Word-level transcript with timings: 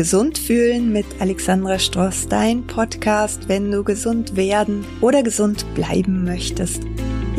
Gesund 0.00 0.38
fühlen 0.38 0.94
mit 0.94 1.04
Alexandra 1.18 1.78
Stross, 1.78 2.26
dein 2.26 2.66
Podcast, 2.66 3.50
wenn 3.50 3.70
du 3.70 3.84
gesund 3.84 4.34
werden 4.34 4.82
oder 5.02 5.22
gesund 5.22 5.66
bleiben 5.74 6.24
möchtest. 6.24 6.80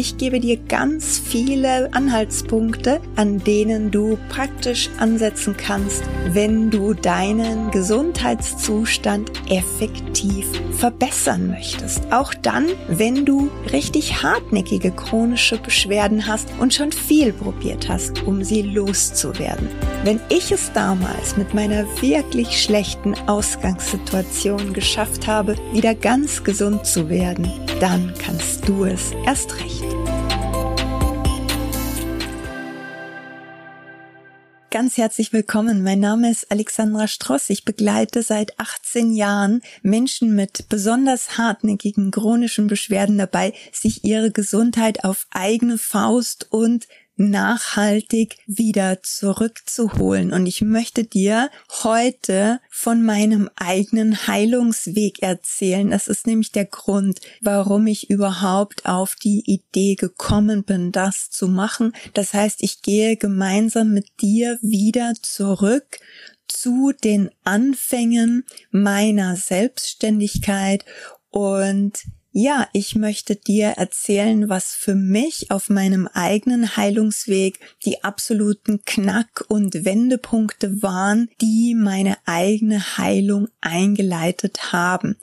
Ich 0.01 0.17
gebe 0.17 0.39
dir 0.39 0.57
ganz 0.57 1.21
viele 1.23 1.93
Anhaltspunkte, 1.93 3.01
an 3.17 3.37
denen 3.37 3.91
du 3.91 4.17
praktisch 4.29 4.89
ansetzen 4.97 5.55
kannst, 5.55 6.01
wenn 6.31 6.71
du 6.71 6.95
deinen 6.95 7.69
Gesundheitszustand 7.69 9.31
effektiv 9.47 10.47
verbessern 10.71 11.49
möchtest. 11.49 12.11
Auch 12.11 12.33
dann, 12.33 12.65
wenn 12.87 13.25
du 13.25 13.51
richtig 13.71 14.23
hartnäckige 14.23 14.89
chronische 14.89 15.59
Beschwerden 15.59 16.25
hast 16.25 16.47
und 16.59 16.73
schon 16.73 16.91
viel 16.91 17.31
probiert 17.31 17.87
hast, 17.87 18.23
um 18.23 18.43
sie 18.43 18.63
loszuwerden. 18.63 19.69
Wenn 20.03 20.19
ich 20.29 20.51
es 20.51 20.73
damals 20.73 21.37
mit 21.37 21.53
meiner 21.53 21.85
wirklich 22.01 22.59
schlechten 22.63 23.13
Ausgangssituation 23.27 24.73
geschafft 24.73 25.27
habe, 25.27 25.55
wieder 25.73 25.93
ganz 25.93 26.43
gesund 26.43 26.87
zu 26.87 27.07
werden, 27.07 27.47
dann 27.79 28.11
kannst 28.17 28.67
du 28.67 28.85
es 28.85 29.11
erst 29.27 29.59
recht. 29.59 29.90
Ganz 34.71 34.95
herzlich 34.95 35.33
willkommen. 35.33 35.83
Mein 35.83 35.99
Name 35.99 36.31
ist 36.31 36.49
Alexandra 36.49 37.09
Stross. 37.09 37.49
Ich 37.49 37.65
begleite 37.65 38.23
seit 38.23 38.57
18 38.57 39.11
Jahren 39.11 39.61
Menschen 39.83 40.33
mit 40.33 40.69
besonders 40.69 41.37
hartnäckigen 41.37 42.09
chronischen 42.09 42.67
Beschwerden 42.67 43.17
dabei, 43.17 43.53
sich 43.73 44.05
ihre 44.05 44.31
Gesundheit 44.31 45.03
auf 45.03 45.27
eigene 45.29 45.77
Faust 45.77 46.47
und 46.51 46.87
nachhaltig 47.29 48.37
wieder 48.47 49.01
zurückzuholen. 49.03 50.33
Und 50.33 50.45
ich 50.45 50.61
möchte 50.61 51.03
dir 51.03 51.49
heute 51.83 52.59
von 52.69 53.03
meinem 53.03 53.49
eigenen 53.55 54.27
Heilungsweg 54.27 55.21
erzählen. 55.21 55.89
Das 55.89 56.07
ist 56.07 56.27
nämlich 56.27 56.51
der 56.51 56.65
Grund, 56.65 57.19
warum 57.41 57.87
ich 57.87 58.09
überhaupt 58.09 58.85
auf 58.85 59.15
die 59.15 59.43
Idee 59.45 59.95
gekommen 59.95 60.63
bin, 60.63 60.91
das 60.91 61.29
zu 61.29 61.47
machen. 61.47 61.93
Das 62.13 62.33
heißt, 62.33 62.63
ich 62.63 62.81
gehe 62.81 63.17
gemeinsam 63.17 63.93
mit 63.93 64.07
dir 64.21 64.57
wieder 64.61 65.13
zurück 65.21 65.99
zu 66.47 66.91
den 67.03 67.29
Anfängen 67.43 68.45
meiner 68.71 69.35
Selbstständigkeit 69.35 70.85
und 71.29 72.03
ja, 72.33 72.67
ich 72.71 72.95
möchte 72.95 73.35
dir 73.35 73.71
erzählen, 73.71 74.47
was 74.47 74.73
für 74.73 74.95
mich 74.95 75.51
auf 75.51 75.69
meinem 75.69 76.07
eigenen 76.07 76.77
Heilungsweg 76.77 77.59
die 77.83 78.05
absoluten 78.05 78.83
Knack- 78.85 79.43
und 79.49 79.83
Wendepunkte 79.83 80.81
waren, 80.81 81.29
die 81.41 81.75
meine 81.75 82.17
eigene 82.25 82.97
Heilung 82.97 83.49
eingeleitet 83.59 84.71
haben. 84.71 85.17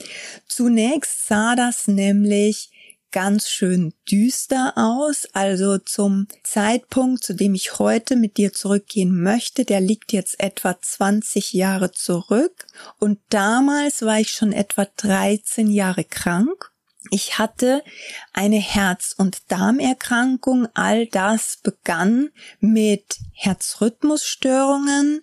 Zunächst 0.47 1.27
sah 1.27 1.57
das 1.57 1.89
nämlich 1.89 2.71
ganz 3.11 3.49
schön 3.49 3.95
düster 4.11 4.75
aus. 4.77 5.27
Also 5.33 5.79
zum 5.79 6.29
Zeitpunkt, 6.45 7.25
zu 7.25 7.33
dem 7.33 7.55
ich 7.55 7.79
heute 7.79 8.17
mit 8.17 8.37
dir 8.37 8.53
zurückgehen 8.53 9.23
möchte, 9.23 9.65
der 9.65 9.81
liegt 9.81 10.13
jetzt 10.13 10.39
etwa 10.41 10.79
20 10.79 11.55
Jahre 11.55 11.91
zurück. 11.91 12.67
Und 12.99 13.19
damals 13.31 14.03
war 14.03 14.21
ich 14.21 14.33
schon 14.33 14.53
etwa 14.53 14.87
13 14.97 15.71
Jahre 15.71 16.05
krank 16.05 16.71
ich 17.11 17.39
hatte 17.39 17.83
eine 18.33 18.59
Herz- 18.59 19.15
und 19.17 19.51
Darmerkrankung. 19.51 20.69
All 20.75 21.07
das 21.07 21.59
begann 21.63 22.31
mit 22.61 23.19
Herzrhythmusstörungen, 23.33 25.23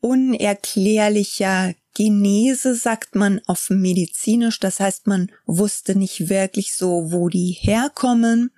unerklärlicher 0.00 1.74
Genese, 1.94 2.74
sagt 2.74 3.14
man 3.14 3.40
auf 3.46 3.70
medizinisch. 3.70 4.58
Das 4.58 4.80
heißt, 4.80 5.06
man 5.06 5.30
wusste 5.46 5.96
nicht 5.96 6.28
wirklich 6.28 6.74
so, 6.74 7.12
wo 7.12 7.28
die 7.28 7.56
herkommen. 7.60 8.50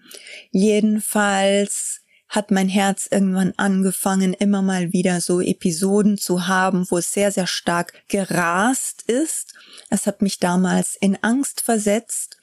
Jedenfalls 0.50 2.00
hat 2.28 2.50
mein 2.50 2.68
Herz 2.68 3.08
irgendwann 3.10 3.54
angefangen, 3.56 4.34
immer 4.34 4.62
mal 4.62 4.92
wieder 4.92 5.20
so 5.20 5.40
Episoden 5.40 6.18
zu 6.18 6.48
haben, 6.48 6.86
wo 6.90 6.98
es 6.98 7.12
sehr, 7.12 7.30
sehr 7.30 7.46
stark 7.46 7.92
gerast 8.08 9.02
ist. 9.02 9.54
Es 9.90 10.06
hat 10.06 10.22
mich 10.22 10.38
damals 10.38 10.96
in 10.96 11.16
Angst 11.22 11.60
versetzt 11.60 12.36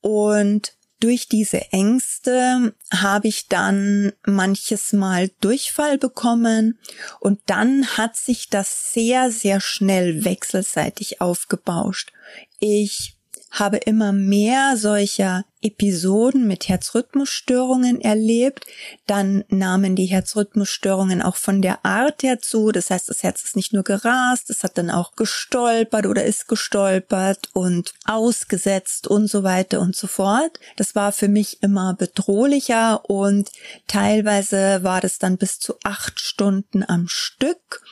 und 0.00 0.72
durch 1.00 1.28
diese 1.28 1.70
Ängste 1.70 2.74
habe 2.92 3.28
ich 3.28 3.46
dann 3.46 4.12
manches 4.26 4.92
Mal 4.92 5.30
Durchfall 5.40 5.96
bekommen 5.96 6.78
und 7.20 7.40
dann 7.46 7.86
hat 7.96 8.16
sich 8.16 8.48
das 8.48 8.92
sehr, 8.92 9.30
sehr 9.30 9.60
schnell 9.60 10.24
wechselseitig 10.24 11.20
aufgebauscht. 11.20 12.12
Ich 12.58 13.17
habe 13.50 13.78
immer 13.78 14.12
mehr 14.12 14.76
solcher 14.76 15.44
Episoden 15.60 16.46
mit 16.46 16.68
Herzrhythmusstörungen 16.68 18.00
erlebt. 18.00 18.64
Dann 19.06 19.44
nahmen 19.48 19.96
die 19.96 20.06
Herzrhythmusstörungen 20.06 21.20
auch 21.20 21.36
von 21.36 21.62
der 21.62 21.84
Art 21.84 22.22
her 22.22 22.38
zu. 22.38 22.70
Das 22.70 22.90
heißt, 22.90 23.08
das 23.08 23.22
Herz 23.22 23.42
ist 23.42 23.56
nicht 23.56 23.72
nur 23.72 23.82
gerast, 23.82 24.50
es 24.50 24.62
hat 24.62 24.78
dann 24.78 24.90
auch 24.90 25.16
gestolpert 25.16 26.06
oder 26.06 26.24
ist 26.24 26.46
gestolpert 26.46 27.50
und 27.54 27.92
ausgesetzt 28.04 29.08
und 29.08 29.28
so 29.28 29.42
weiter 29.42 29.80
und 29.80 29.96
so 29.96 30.06
fort. 30.06 30.60
Das 30.76 30.94
war 30.94 31.10
für 31.10 31.28
mich 31.28 31.62
immer 31.62 31.94
bedrohlicher 31.94 33.08
und 33.10 33.50
teilweise 33.88 34.84
war 34.84 35.00
das 35.00 35.18
dann 35.18 35.38
bis 35.38 35.58
zu 35.58 35.74
acht 35.82 36.20
Stunden 36.20 36.84
am 36.86 37.08
Stück 37.08 37.82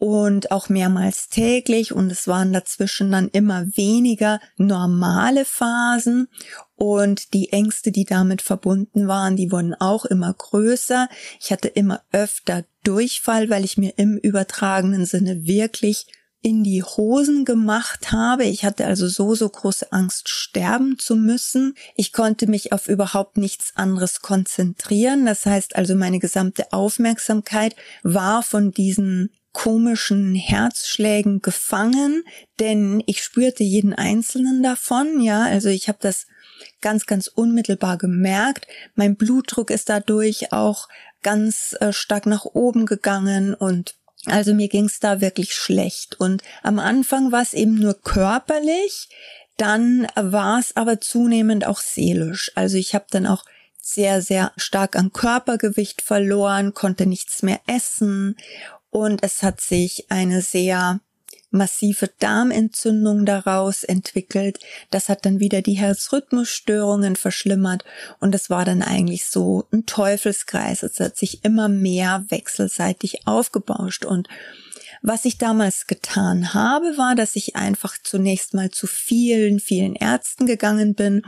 und 0.00 0.50
auch 0.50 0.70
mehrmals 0.70 1.28
täglich 1.28 1.92
und 1.92 2.10
es 2.10 2.26
waren 2.26 2.54
dazwischen 2.54 3.12
dann 3.12 3.28
immer 3.28 3.66
weniger 3.76 4.40
normale 4.56 5.44
Phasen 5.44 6.28
und 6.74 7.34
die 7.34 7.52
Ängste, 7.52 7.92
die 7.92 8.06
damit 8.06 8.40
verbunden 8.40 9.08
waren, 9.08 9.36
die 9.36 9.52
wurden 9.52 9.74
auch 9.74 10.06
immer 10.06 10.32
größer. 10.32 11.10
Ich 11.38 11.52
hatte 11.52 11.68
immer 11.68 12.00
öfter 12.12 12.64
Durchfall, 12.82 13.50
weil 13.50 13.62
ich 13.62 13.76
mir 13.76 13.92
im 13.98 14.16
übertragenen 14.16 15.04
Sinne 15.04 15.44
wirklich 15.44 16.06
in 16.40 16.64
die 16.64 16.82
Hosen 16.82 17.44
gemacht 17.44 18.10
habe. 18.10 18.44
Ich 18.44 18.64
hatte 18.64 18.86
also 18.86 19.06
so, 19.06 19.34
so 19.34 19.50
große 19.50 19.92
Angst, 19.92 20.30
sterben 20.30 20.98
zu 20.98 21.14
müssen. 21.14 21.74
Ich 21.94 22.14
konnte 22.14 22.46
mich 22.46 22.72
auf 22.72 22.88
überhaupt 22.88 23.36
nichts 23.36 23.72
anderes 23.74 24.22
konzentrieren. 24.22 25.26
Das 25.26 25.44
heißt 25.44 25.76
also, 25.76 25.94
meine 25.94 26.20
gesamte 26.20 26.72
Aufmerksamkeit 26.72 27.76
war 28.02 28.42
von 28.42 28.70
diesen 28.70 29.28
komischen 29.52 30.34
Herzschlägen 30.34 31.42
gefangen, 31.42 32.24
denn 32.58 33.02
ich 33.06 33.22
spürte 33.22 33.64
jeden 33.64 33.94
einzelnen 33.94 34.62
davon, 34.62 35.20
ja, 35.20 35.42
also 35.42 35.68
ich 35.68 35.88
habe 35.88 35.98
das 36.00 36.26
ganz, 36.80 37.06
ganz 37.06 37.26
unmittelbar 37.26 37.98
gemerkt. 37.98 38.66
Mein 38.94 39.16
Blutdruck 39.16 39.70
ist 39.70 39.88
dadurch 39.88 40.52
auch 40.52 40.88
ganz 41.22 41.74
äh, 41.80 41.92
stark 41.92 42.26
nach 42.26 42.44
oben 42.44 42.86
gegangen 42.86 43.54
und 43.54 43.94
also 44.26 44.54
mir 44.54 44.68
ging 44.68 44.84
es 44.84 45.00
da 45.00 45.20
wirklich 45.20 45.54
schlecht. 45.54 46.20
Und 46.20 46.42
am 46.62 46.78
Anfang 46.78 47.32
war 47.32 47.42
es 47.42 47.54
eben 47.54 47.76
nur 47.76 47.94
körperlich, 47.94 49.08
dann 49.56 50.06
war 50.14 50.58
es 50.58 50.76
aber 50.76 51.00
zunehmend 51.00 51.66
auch 51.66 51.80
seelisch. 51.80 52.52
Also 52.54 52.76
ich 52.76 52.94
habe 52.94 53.06
dann 53.10 53.26
auch 53.26 53.44
sehr, 53.82 54.22
sehr 54.22 54.52
stark 54.56 54.94
an 54.96 55.12
Körpergewicht 55.12 56.02
verloren, 56.02 56.74
konnte 56.74 57.06
nichts 57.06 57.42
mehr 57.42 57.60
essen 57.66 58.36
und 58.90 59.22
es 59.22 59.42
hat 59.42 59.60
sich 59.60 60.06
eine 60.10 60.42
sehr 60.42 61.00
massive 61.50 62.08
Darmentzündung 62.18 63.26
daraus 63.26 63.82
entwickelt. 63.82 64.60
Das 64.90 65.08
hat 65.08 65.26
dann 65.26 65.40
wieder 65.40 65.62
die 65.62 65.74
Herzrhythmusstörungen 65.74 67.16
verschlimmert 67.16 67.84
und 68.20 68.34
es 68.34 68.50
war 68.50 68.64
dann 68.64 68.82
eigentlich 68.82 69.26
so 69.26 69.66
ein 69.72 69.86
Teufelskreis. 69.86 70.82
Es 70.82 71.00
hat 71.00 71.16
sich 71.16 71.44
immer 71.44 71.68
mehr 71.68 72.24
wechselseitig 72.28 73.26
aufgebauscht 73.26 74.04
und 74.04 74.28
was 75.02 75.24
ich 75.24 75.38
damals 75.38 75.86
getan 75.86 76.52
habe, 76.52 76.98
war, 76.98 77.14
dass 77.14 77.36
ich 77.36 77.56
einfach 77.56 77.96
zunächst 78.02 78.54
mal 78.54 78.70
zu 78.70 78.86
vielen, 78.86 79.58
vielen 79.58 79.94
Ärzten 79.94 80.46
gegangen 80.46 80.94
bin. 80.94 81.22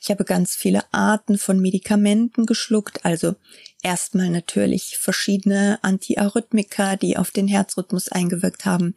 Ich 0.00 0.10
habe 0.10 0.24
ganz 0.24 0.54
viele 0.54 0.82
Arten 0.92 1.38
von 1.38 1.60
Medikamenten 1.60 2.46
geschluckt, 2.46 3.04
also 3.04 3.34
erstmal 3.82 4.30
natürlich 4.30 4.96
verschiedene 4.98 5.78
Antiarrhythmika, 5.82 6.96
die 6.96 7.16
auf 7.16 7.30
den 7.30 7.48
Herzrhythmus 7.48 8.08
eingewirkt 8.08 8.64
haben, 8.64 8.94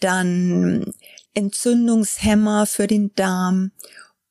dann 0.00 0.92
Entzündungshemmer 1.34 2.66
für 2.66 2.86
den 2.86 3.12
Darm 3.14 3.72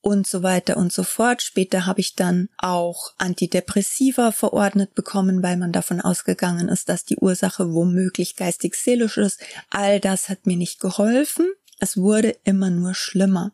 und 0.04 0.28
so 0.28 0.44
weiter 0.44 0.78
und 0.78 0.92
so 0.92 1.04
fort. 1.04 1.42
Später 1.42 1.86
habe 1.86 2.02
ich 2.02 2.16
dann 2.16 2.50
auch 2.58 3.14
Antidepressiva 3.18 4.32
verordnet 4.34 4.94
bekommen, 4.94 5.42
weil 5.42 5.58
man 5.58 5.72
davon 5.72 6.02
ausgegangen 6.02 6.68
ist, 6.68 6.90
dass 6.90 7.06
die 7.06 7.18
Ursache 7.18 7.74
womöglich 7.74 8.36
geistig-seelisch 8.36 9.18
ist. 9.18 9.40
All 9.70 10.00
das 10.00 10.28
hat 10.30 10.46
mir 10.46 10.58
nicht 10.58 10.82
geholfen. 10.82 11.48
Es 11.80 11.98
wurde 11.98 12.36
immer 12.44 12.70
nur 12.70 12.94
schlimmer. 12.94 13.54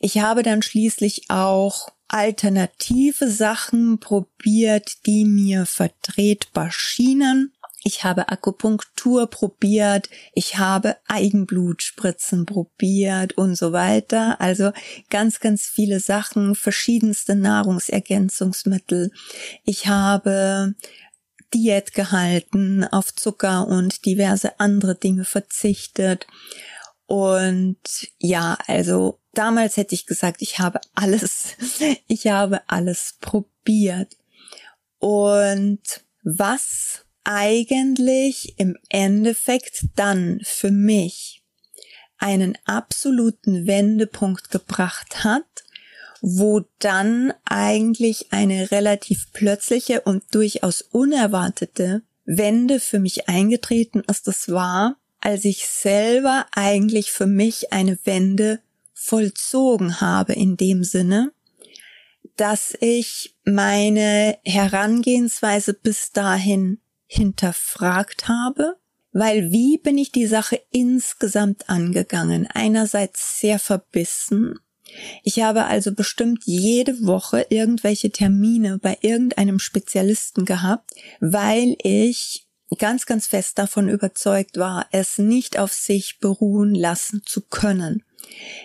Ich 0.00 0.18
habe 0.18 0.42
dann 0.42 0.62
schließlich 0.62 1.30
auch 1.30 1.92
alternative 2.08 3.30
Sachen 3.30 4.00
probiert, 4.00 5.06
die 5.06 5.24
mir 5.24 5.64
vertretbar 5.64 6.70
schienen. 6.72 7.52
Ich 7.84 8.04
habe 8.04 8.28
Akupunktur 8.28 9.28
probiert, 9.28 10.10
ich 10.34 10.58
habe 10.58 10.96
Eigenblutspritzen 11.06 12.44
probiert 12.44 13.38
und 13.38 13.54
so 13.56 13.72
weiter. 13.72 14.40
Also 14.40 14.72
ganz, 15.10 15.40
ganz 15.40 15.66
viele 15.66 16.00
Sachen, 16.00 16.54
verschiedenste 16.54 17.36
Nahrungsergänzungsmittel. 17.36 19.12
Ich 19.64 19.86
habe 19.86 20.74
Diät 21.54 21.94
gehalten, 21.94 22.84
auf 22.84 23.14
Zucker 23.14 23.66
und 23.68 24.04
diverse 24.04 24.58
andere 24.60 24.96
Dinge 24.96 25.24
verzichtet. 25.24 26.26
Und 27.06 27.78
ja, 28.18 28.58
also 28.66 29.18
damals 29.32 29.76
hätte 29.76 29.94
ich 29.94 30.04
gesagt, 30.04 30.42
ich 30.42 30.58
habe 30.58 30.80
alles, 30.94 31.56
ich 32.08 32.26
habe 32.26 32.60
alles 32.68 33.16
probiert. 33.20 34.16
Und 34.98 35.80
was 36.22 37.06
eigentlich 37.28 38.58
im 38.58 38.74
Endeffekt 38.88 39.84
dann 39.96 40.40
für 40.44 40.70
mich 40.70 41.42
einen 42.16 42.56
absoluten 42.64 43.66
Wendepunkt 43.66 44.50
gebracht 44.50 45.24
hat, 45.24 45.44
wo 46.22 46.62
dann 46.78 47.34
eigentlich 47.44 48.32
eine 48.32 48.70
relativ 48.70 49.30
plötzliche 49.34 50.00
und 50.00 50.24
durchaus 50.34 50.80
unerwartete 50.80 52.02
Wende 52.24 52.80
für 52.80 52.98
mich 52.98 53.28
eingetreten 53.28 54.02
ist. 54.08 54.26
Das 54.26 54.48
war, 54.48 54.96
als 55.20 55.44
ich 55.44 55.66
selber 55.66 56.46
eigentlich 56.52 57.12
für 57.12 57.26
mich 57.26 57.74
eine 57.74 57.98
Wende 58.04 58.60
vollzogen 58.94 60.00
habe 60.00 60.32
in 60.32 60.56
dem 60.56 60.82
Sinne, 60.82 61.30
dass 62.36 62.74
ich 62.80 63.36
meine 63.44 64.38
Herangehensweise 64.44 65.74
bis 65.74 66.10
dahin 66.12 66.80
hinterfragt 67.08 68.28
habe, 68.28 68.76
weil 69.12 69.50
wie 69.50 69.78
bin 69.78 69.98
ich 69.98 70.12
die 70.12 70.26
Sache 70.26 70.60
insgesamt 70.70 71.68
angegangen? 71.68 72.46
Einerseits 72.46 73.40
sehr 73.40 73.58
verbissen. 73.58 74.60
Ich 75.22 75.40
habe 75.42 75.64
also 75.64 75.92
bestimmt 75.92 76.44
jede 76.44 77.04
Woche 77.04 77.46
irgendwelche 77.50 78.10
Termine 78.10 78.78
bei 78.78 78.96
irgendeinem 79.00 79.58
Spezialisten 79.58 80.44
gehabt, 80.44 80.92
weil 81.20 81.76
ich 81.82 82.46
ganz, 82.78 83.06
ganz 83.06 83.26
fest 83.26 83.58
davon 83.58 83.88
überzeugt 83.88 84.56
war, 84.56 84.86
es 84.92 85.18
nicht 85.18 85.58
auf 85.58 85.72
sich 85.72 86.20
beruhen 86.20 86.74
lassen 86.74 87.22
zu 87.24 87.40
können. 87.40 88.04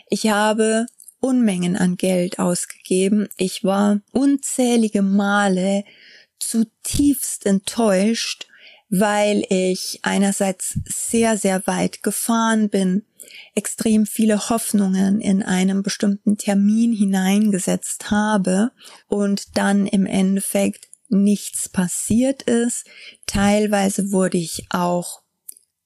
Ich 0.09 0.27
habe 0.27 0.85
Unmengen 1.19 1.77
an 1.77 1.95
Geld 1.95 2.37
ausgegeben. 2.37 3.29
Ich 3.37 3.63
war 3.63 4.01
unzählige 4.11 5.01
Male 5.01 5.85
zutiefst 6.47 7.45
enttäuscht, 7.45 8.47
weil 8.89 9.43
ich 9.49 9.99
einerseits 10.03 10.79
sehr, 10.85 11.37
sehr 11.37 11.65
weit 11.65 12.03
gefahren 12.03 12.69
bin, 12.69 13.03
extrem 13.55 14.05
viele 14.05 14.49
Hoffnungen 14.49 15.19
in 15.19 15.41
einem 15.41 15.83
bestimmten 15.83 16.37
Termin 16.37 16.93
hineingesetzt 16.93 18.11
habe 18.11 18.71
und 19.07 19.57
dann 19.57 19.87
im 19.87 20.05
Endeffekt 20.05 20.87
nichts 21.09 21.69
passiert 21.69 22.43
ist. 22.43 22.85
Teilweise 23.25 24.11
wurde 24.11 24.37
ich 24.37 24.67
auch 24.69 25.23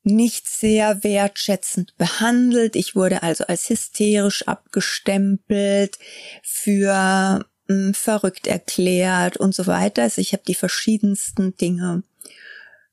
nicht 0.03 0.49
sehr 0.49 1.03
wertschätzend 1.03 1.95
behandelt. 1.97 2.75
Ich 2.75 2.95
wurde 2.95 3.23
also 3.23 3.45
als 3.45 3.69
hysterisch 3.69 4.47
abgestempelt, 4.47 5.97
für 6.43 7.45
mh, 7.67 7.93
verrückt 7.93 8.47
erklärt 8.47 9.37
und 9.37 9.53
so 9.53 9.67
weiter. 9.67 10.03
Also 10.03 10.21
ich 10.21 10.33
habe 10.33 10.43
die 10.47 10.55
verschiedensten 10.55 11.55
Dinge 11.57 12.03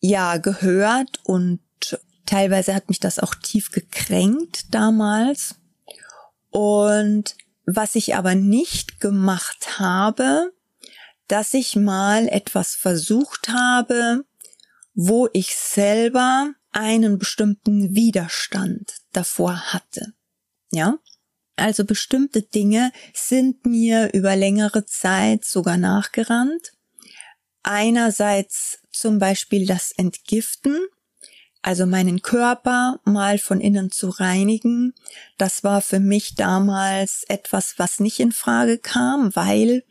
ja 0.01 0.37
gehört 0.37 1.21
und 1.25 1.61
teilweise 2.27 2.75
hat 2.75 2.89
mich 2.89 3.01
das 3.01 3.19
auch 3.19 3.35
tief 3.35 3.71
gekränkt 3.71 4.75
damals. 4.75 5.57
Und 6.51 7.37
was 7.67 7.95
ich 7.95 8.15
aber 8.15 8.35
nicht 8.35 9.01
gemacht 9.01 9.79
habe, 9.79 10.53
dass 11.29 11.55
ich 11.55 11.77
mal 11.77 12.29
etwas 12.29 12.75
versucht 12.75 13.49
habe, 13.49 14.25
wo 14.95 15.29
ich 15.33 15.57
selber 15.57 16.53
einen 16.73 17.19
bestimmten 17.19 17.95
Widerstand 17.95 18.97
davor 19.13 19.73
hatte. 19.73 20.13
Ja? 20.71 20.99
Also 21.57 21.85
bestimmte 21.85 22.43
Dinge 22.43 22.93
sind 23.13 23.65
mir 23.65 24.13
über 24.13 24.35
längere 24.37 24.87
Zeit 24.87 25.45
sogar 25.45 25.77
nachgerannt. 25.77 26.73
Einerseits 27.63 28.81
zum 28.93 29.19
Beispiel 29.19 29.67
das 29.67 29.93
Entgiften, 29.93 30.79
also 31.63 31.87
meinen 31.87 32.21
Körper 32.21 33.01
mal 33.05 33.39
von 33.39 33.61
innen 33.61 33.91
zu 33.91 34.11
reinigen, 34.11 34.93
das 35.39 35.65
war 35.65 35.81
für 35.81 36.01
mich 36.01 36.35
damals 36.35 37.25
etwas, 37.29 37.79
was 37.79 38.01
nicht 38.01 38.21
in 38.21 38.33
Frage 38.33 38.77
kam, 38.77 39.35
weil 39.35 39.83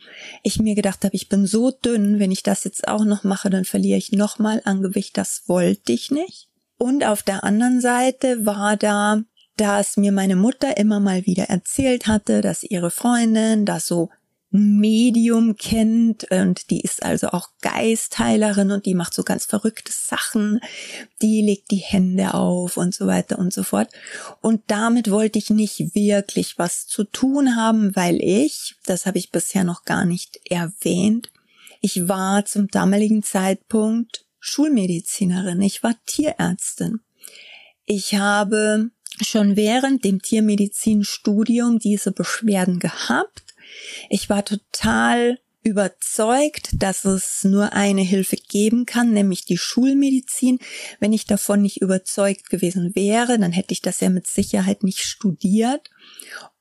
ich 0.43 0.59
mir 0.59 0.75
gedacht 0.75 1.03
habe, 1.03 1.15
ich 1.15 1.29
bin 1.29 1.47
so 1.47 1.71
dünn, 1.71 2.19
wenn 2.19 2.31
ich 2.31 2.43
das 2.43 2.63
jetzt 2.63 2.87
auch 2.87 3.05
noch 3.05 3.23
mache, 3.23 3.49
dann 3.49 3.65
verliere 3.65 3.97
ich 3.97 4.11
noch 4.11 4.37
mal 4.37 4.61
an 4.65 4.83
Gewicht, 4.83 5.17
das 5.17 5.43
wollte 5.47 5.93
ich 5.93 6.11
nicht. 6.11 6.49
Und 6.77 7.05
auf 7.05 7.23
der 7.23 7.43
anderen 7.43 7.81
Seite 7.81 8.45
war 8.45 8.77
da, 8.77 9.23
dass 9.57 9.97
mir 9.97 10.11
meine 10.11 10.35
Mutter 10.35 10.77
immer 10.77 10.99
mal 10.99 11.25
wieder 11.25 11.45
erzählt 11.45 12.07
hatte, 12.07 12.41
dass 12.41 12.63
ihre 12.63 12.91
Freundin 12.91 13.65
da 13.65 13.79
so 13.79 14.09
Medium 14.55 15.55
kennt 15.55 16.29
und 16.29 16.69
die 16.69 16.81
ist 16.81 17.01
also 17.01 17.29
auch 17.29 17.49
Geistheilerin 17.61 18.69
und 18.69 18.85
die 18.85 18.93
macht 18.93 19.15
so 19.15 19.23
ganz 19.23 19.45
verrückte 19.45 19.91
Sachen, 19.91 20.59
die 21.23 21.41
legt 21.41 21.71
die 21.71 21.77
Hände 21.77 22.35
auf 22.35 22.77
und 22.77 22.93
so 22.93 23.07
weiter 23.07 23.39
und 23.39 23.51
so 23.51 23.63
fort. 23.63 23.89
Und 24.41 24.61
damit 24.67 25.09
wollte 25.09 25.39
ich 25.39 25.49
nicht 25.49 25.95
wirklich 25.95 26.59
was 26.59 26.85
zu 26.85 27.03
tun 27.03 27.55
haben, 27.55 27.95
weil 27.95 28.21
ich, 28.21 28.75
das 28.85 29.07
habe 29.07 29.17
ich 29.17 29.31
bisher 29.31 29.63
noch 29.63 29.85
gar 29.85 30.05
nicht 30.05 30.39
erwähnt, 30.51 31.31
ich 31.81 32.07
war 32.07 32.45
zum 32.45 32.67
damaligen 32.67 33.23
Zeitpunkt 33.23 34.25
Schulmedizinerin, 34.39 35.61
ich 35.61 35.81
war 35.81 35.95
Tierärztin. 36.05 36.99
Ich 37.85 38.15
habe 38.15 38.91
schon 39.23 39.55
während 39.55 40.03
dem 40.03 40.21
Tiermedizinstudium 40.21 41.79
diese 41.79 42.11
Beschwerden 42.11 42.79
gehabt 42.79 43.43
ich 44.09 44.29
war 44.29 44.43
total 44.45 45.39
überzeugt, 45.63 46.69
dass 46.73 47.05
es 47.05 47.45
nur 47.45 47.71
eine 47.71 48.01
Hilfe 48.01 48.35
geben 48.35 48.85
kann, 48.85 49.13
nämlich 49.13 49.45
die 49.45 49.57
Schulmedizin. 49.57 50.59
Wenn 50.99 51.13
ich 51.13 51.25
davon 51.25 51.61
nicht 51.61 51.81
überzeugt 51.81 52.49
gewesen 52.49 52.95
wäre, 52.95 53.39
dann 53.39 53.53
hätte 53.53 53.71
ich 53.71 53.81
das 53.81 54.01
ja 54.01 54.09
mit 54.09 54.27
Sicherheit 54.27 54.83
nicht 54.83 54.99
studiert. 54.99 55.89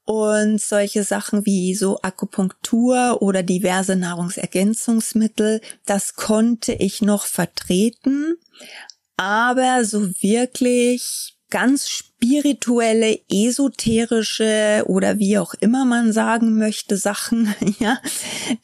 Und 0.04 0.60
solche 0.60 1.04
Sachen 1.04 1.46
wie 1.46 1.74
so 1.74 2.00
Akupunktur 2.02 3.22
oder 3.22 3.42
diverse 3.42 3.96
Nahrungsergänzungsmittel, 3.96 5.60
das 5.84 6.14
konnte 6.14 6.72
ich 6.72 7.02
noch 7.02 7.26
vertreten. 7.26 8.36
Aber 9.16 9.84
so 9.84 10.08
wirklich 10.20 11.31
ganz 11.52 11.86
spirituelle, 11.86 13.20
esoterische 13.30 14.84
oder 14.86 15.18
wie 15.18 15.36
auch 15.36 15.52
immer 15.52 15.84
man 15.84 16.10
sagen 16.14 16.56
möchte 16.56 16.96
Sachen, 16.96 17.54
ja, 17.78 18.00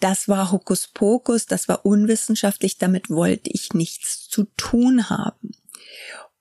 das 0.01 0.27
war 0.27 0.51
Hokuspokus, 0.51 1.45
das 1.45 1.69
war 1.69 1.85
unwissenschaftlich, 1.85 2.79
damit 2.79 3.11
wollte 3.11 3.51
ich 3.51 3.75
nichts 3.75 4.27
zu 4.29 4.45
tun 4.57 5.11
haben. 5.11 5.53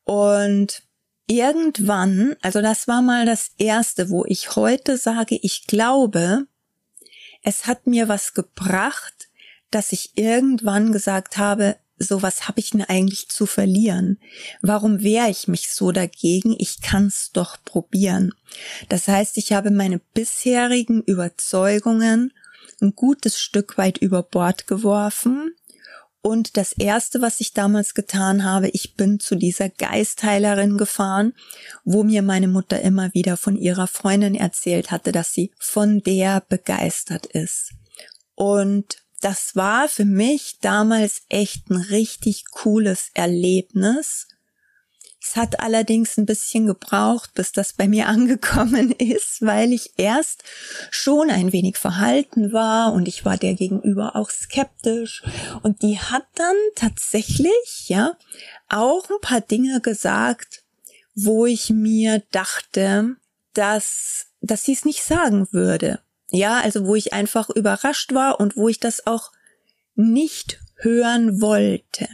Und 0.05 0.83
irgendwann, 1.27 2.37
also 2.41 2.61
das 2.61 2.87
war 2.87 3.01
mal 3.01 3.25
das 3.25 3.51
erste, 3.57 4.09
wo 4.09 4.23
ich 4.25 4.55
heute 4.55 4.95
sage, 4.95 5.37
ich 5.41 5.67
glaube, 5.67 6.47
es 7.43 7.67
hat 7.67 7.87
mir 7.87 8.07
was 8.07 8.33
gebracht, 8.33 9.27
dass 9.69 9.91
ich 9.91 10.17
irgendwann 10.17 10.93
gesagt 10.93 11.37
habe, 11.37 11.75
so 11.99 12.21
was 12.21 12.47
habe 12.47 12.59
ich 12.59 12.71
denn 12.71 12.83
eigentlich 12.83 13.29
zu 13.29 13.45
verlieren? 13.45 14.19
Warum 14.61 15.01
wehre 15.01 15.29
ich 15.29 15.47
mich 15.47 15.71
so 15.71 15.91
dagegen? 15.91 16.55
Ich 16.57 16.81
kann's 16.81 17.31
doch 17.31 17.57
probieren. 17.63 18.33
Das 18.89 19.07
heißt, 19.07 19.37
ich 19.37 19.53
habe 19.53 19.71
meine 19.71 19.99
bisherigen 20.13 21.01
Überzeugungen 21.01 22.33
ein 22.81 22.95
gutes 22.95 23.39
Stück 23.39 23.77
weit 23.77 23.97
über 23.97 24.23
Bord 24.23 24.67
geworfen. 24.67 25.55
Und 26.21 26.57
das 26.57 26.73
erste, 26.73 27.21
was 27.21 27.39
ich 27.39 27.53
damals 27.53 27.93
getan 27.93 28.43
habe, 28.43 28.69
ich 28.69 28.95
bin 28.95 29.19
zu 29.19 29.35
dieser 29.35 29.69
Geistheilerin 29.69 30.77
gefahren, 30.77 31.33
wo 31.85 32.03
mir 32.03 32.21
meine 32.21 32.47
Mutter 32.47 32.81
immer 32.81 33.13
wieder 33.13 33.37
von 33.37 33.55
ihrer 33.55 33.87
Freundin 33.87 34.35
erzählt 34.35 34.91
hatte, 34.91 35.11
dass 35.11 35.33
sie 35.33 35.51
von 35.57 36.01
der 36.01 36.41
begeistert 36.41 37.27
ist. 37.27 37.71
Und 38.35 38.97
das 39.21 39.55
war 39.55 39.88
für 39.89 40.05
mich 40.05 40.59
damals 40.62 41.24
echt 41.29 41.69
ein 41.69 41.77
richtig 41.77 42.45
cooles 42.51 43.09
Erlebnis, 43.13 44.27
Es 45.19 45.36
hat 45.36 45.59
allerdings 45.59 46.15
ein 46.17 46.25
bisschen 46.25 46.67
gebraucht, 46.67 47.33
bis 47.33 47.51
das 47.51 47.74
bei 47.74 47.88
mir 47.88 48.07
angekommen 48.15 48.91
ist, 48.91 49.41
weil 49.41 49.74
ich 49.74 49.93
erst 49.97 50.43
schon 50.91 51.29
ein 51.29 51.51
wenig 51.51 51.77
verhalten 51.77 52.53
war 52.53 52.93
und 52.93 53.07
ich 53.07 53.25
war 53.25 53.38
der 53.38 53.55
gegenüber 53.55 54.15
auch 54.15 54.29
skeptisch 54.29 55.24
und 55.63 55.81
die 55.81 56.00
hat 56.00 56.27
dann 56.36 56.55
tatsächlich, 56.75 57.88
ja, 57.88 58.15
auch 58.69 59.09
ein 59.09 59.19
paar 59.21 59.41
Dinge 59.41 59.81
gesagt, 59.81 60.63
wo 61.15 61.45
ich 61.45 61.71
mir 61.71 62.24
dachte, 62.31 63.15
dass, 63.53 64.27
dass 64.41 64.63
sie 64.63 64.74
es 64.74 64.86
nicht 64.86 65.03
sagen 65.03 65.47
würde. 65.51 66.00
Ja, 66.29 66.60
also 66.60 66.86
wo 66.86 66.96
ich 66.96 67.13
einfach 67.13 67.50
überrascht 67.50 68.13
war 68.13 68.39
und 68.39 68.57
wo 68.57 68.67
ich 68.67 68.79
das 68.79 69.07
auch 69.07 69.31
nicht 69.96 70.60
hören 70.75 71.41
wollte. 71.41 72.07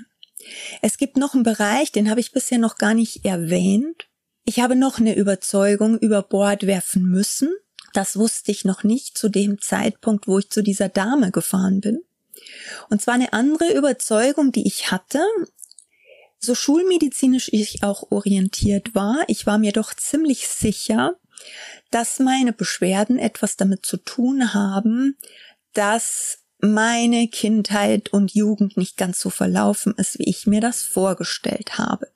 Es 0.82 0.98
gibt 0.98 1.18
noch 1.18 1.34
einen 1.34 1.44
Bereich, 1.44 1.92
den 1.92 2.10
habe 2.10 2.20
ich 2.20 2.32
bisher 2.32 2.58
noch 2.58 2.78
gar 2.78 2.94
nicht 2.94 3.26
erwähnt. 3.26 4.08
Ich 4.46 4.60
habe 4.60 4.76
noch 4.76 5.00
eine 5.00 5.16
Überzeugung 5.16 5.98
über 5.98 6.22
Bord 6.22 6.68
werfen 6.68 7.04
müssen. 7.04 7.50
Das 7.94 8.18
wusste 8.18 8.52
ich 8.52 8.66
noch 8.66 8.84
nicht 8.84 9.18
zu 9.18 9.30
dem 9.30 9.62
Zeitpunkt, 9.62 10.28
wo 10.28 10.40
ich 10.40 10.50
zu 10.50 10.62
dieser 10.62 10.90
Dame 10.90 11.32
gefahren 11.32 11.80
bin. 11.80 12.02
Und 12.90 13.02
zwar 13.02 13.14
eine 13.14 13.34
andere 13.34 13.74
Überzeugung, 13.74 14.52
die 14.52 14.68
ich 14.68 14.92
hatte, 14.92 15.24
so 16.40 16.56
schulmedizinisch 16.56 17.50
ich 17.54 17.84
auch 17.84 18.12
orientiert 18.12 18.96
war. 18.96 19.24
Ich 19.28 19.46
war 19.46 19.58
mir 19.58 19.72
doch 19.72 19.94
ziemlich 19.94 20.48
sicher, 20.48 21.16
dass 21.92 22.20
meine 22.20 22.54
Beschwerden 22.54 23.20
etwas 23.20 23.58
damit 23.58 23.86
zu 23.86 23.98
tun 23.98 24.54
haben, 24.54 25.18
dass 25.74 26.40
meine 26.60 27.28
Kindheit 27.28 28.14
und 28.14 28.34
Jugend 28.34 28.78
nicht 28.78 28.96
ganz 28.96 29.20
so 29.20 29.30
verlaufen 29.30 29.94
ist, 29.98 30.18
wie 30.20 30.30
ich 30.30 30.48
mir 30.48 30.62
das 30.62 30.82
vorgestellt 30.84 31.78
habe. 31.78 32.08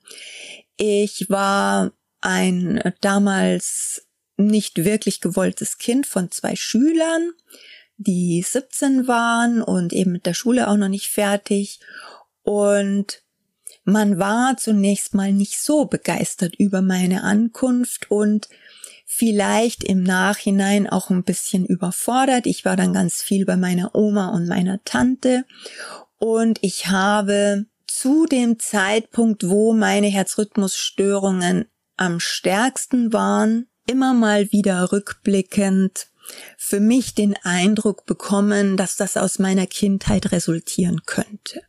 Ich 0.77 1.29
war 1.29 1.91
ein 2.21 2.93
damals 3.01 4.07
nicht 4.37 4.85
wirklich 4.85 5.19
gewolltes 5.19 5.77
Kind 5.79 6.07
von 6.07 6.31
zwei 6.31 6.55
Schülern, 6.55 7.33
die 7.97 8.41
17 8.47 9.07
waren 9.07 9.61
und 9.61 9.91
eben 9.91 10.11
mit 10.11 10.25
der 10.25 10.35
Schule 10.35 10.67
auch 10.67 10.77
noch 10.77 10.87
nicht 10.87 11.07
fertig. 11.09 11.79
Und 12.43 13.23
man 13.83 14.19
war 14.19 14.55
zunächst 14.57 15.13
mal 15.13 15.33
nicht 15.33 15.59
so 15.59 15.85
begeistert 15.85 16.55
über 16.55 16.81
meine 16.81 17.23
Ankunft 17.23 18.11
und 18.11 18.47
vielleicht 19.17 19.83
im 19.83 20.03
Nachhinein 20.03 20.87
auch 20.87 21.09
ein 21.09 21.23
bisschen 21.23 21.65
überfordert. 21.65 22.45
Ich 22.45 22.65
war 22.65 22.75
dann 22.75 22.93
ganz 22.93 23.23
viel 23.23 23.45
bei 23.45 23.57
meiner 23.57 23.95
Oma 23.95 24.29
und 24.29 24.47
meiner 24.47 24.83
Tante 24.83 25.43
und 26.19 26.59
ich 26.61 26.87
habe 26.87 27.65
zu 27.87 28.27
dem 28.27 28.59
Zeitpunkt, 28.59 29.49
wo 29.49 29.73
meine 29.73 30.05
Herzrhythmusstörungen 30.05 31.65
am 31.95 32.19
stärksten 32.19 33.11
waren, 33.11 33.65
immer 33.87 34.13
mal 34.13 34.51
wieder 34.51 34.91
rückblickend 34.91 36.09
für 36.55 36.79
mich 36.79 37.15
den 37.15 37.35
Eindruck 37.41 38.05
bekommen, 38.05 38.77
dass 38.77 38.97
das 38.97 39.17
aus 39.17 39.39
meiner 39.39 39.65
Kindheit 39.65 40.31
resultieren 40.31 41.01
könnte. 41.07 41.63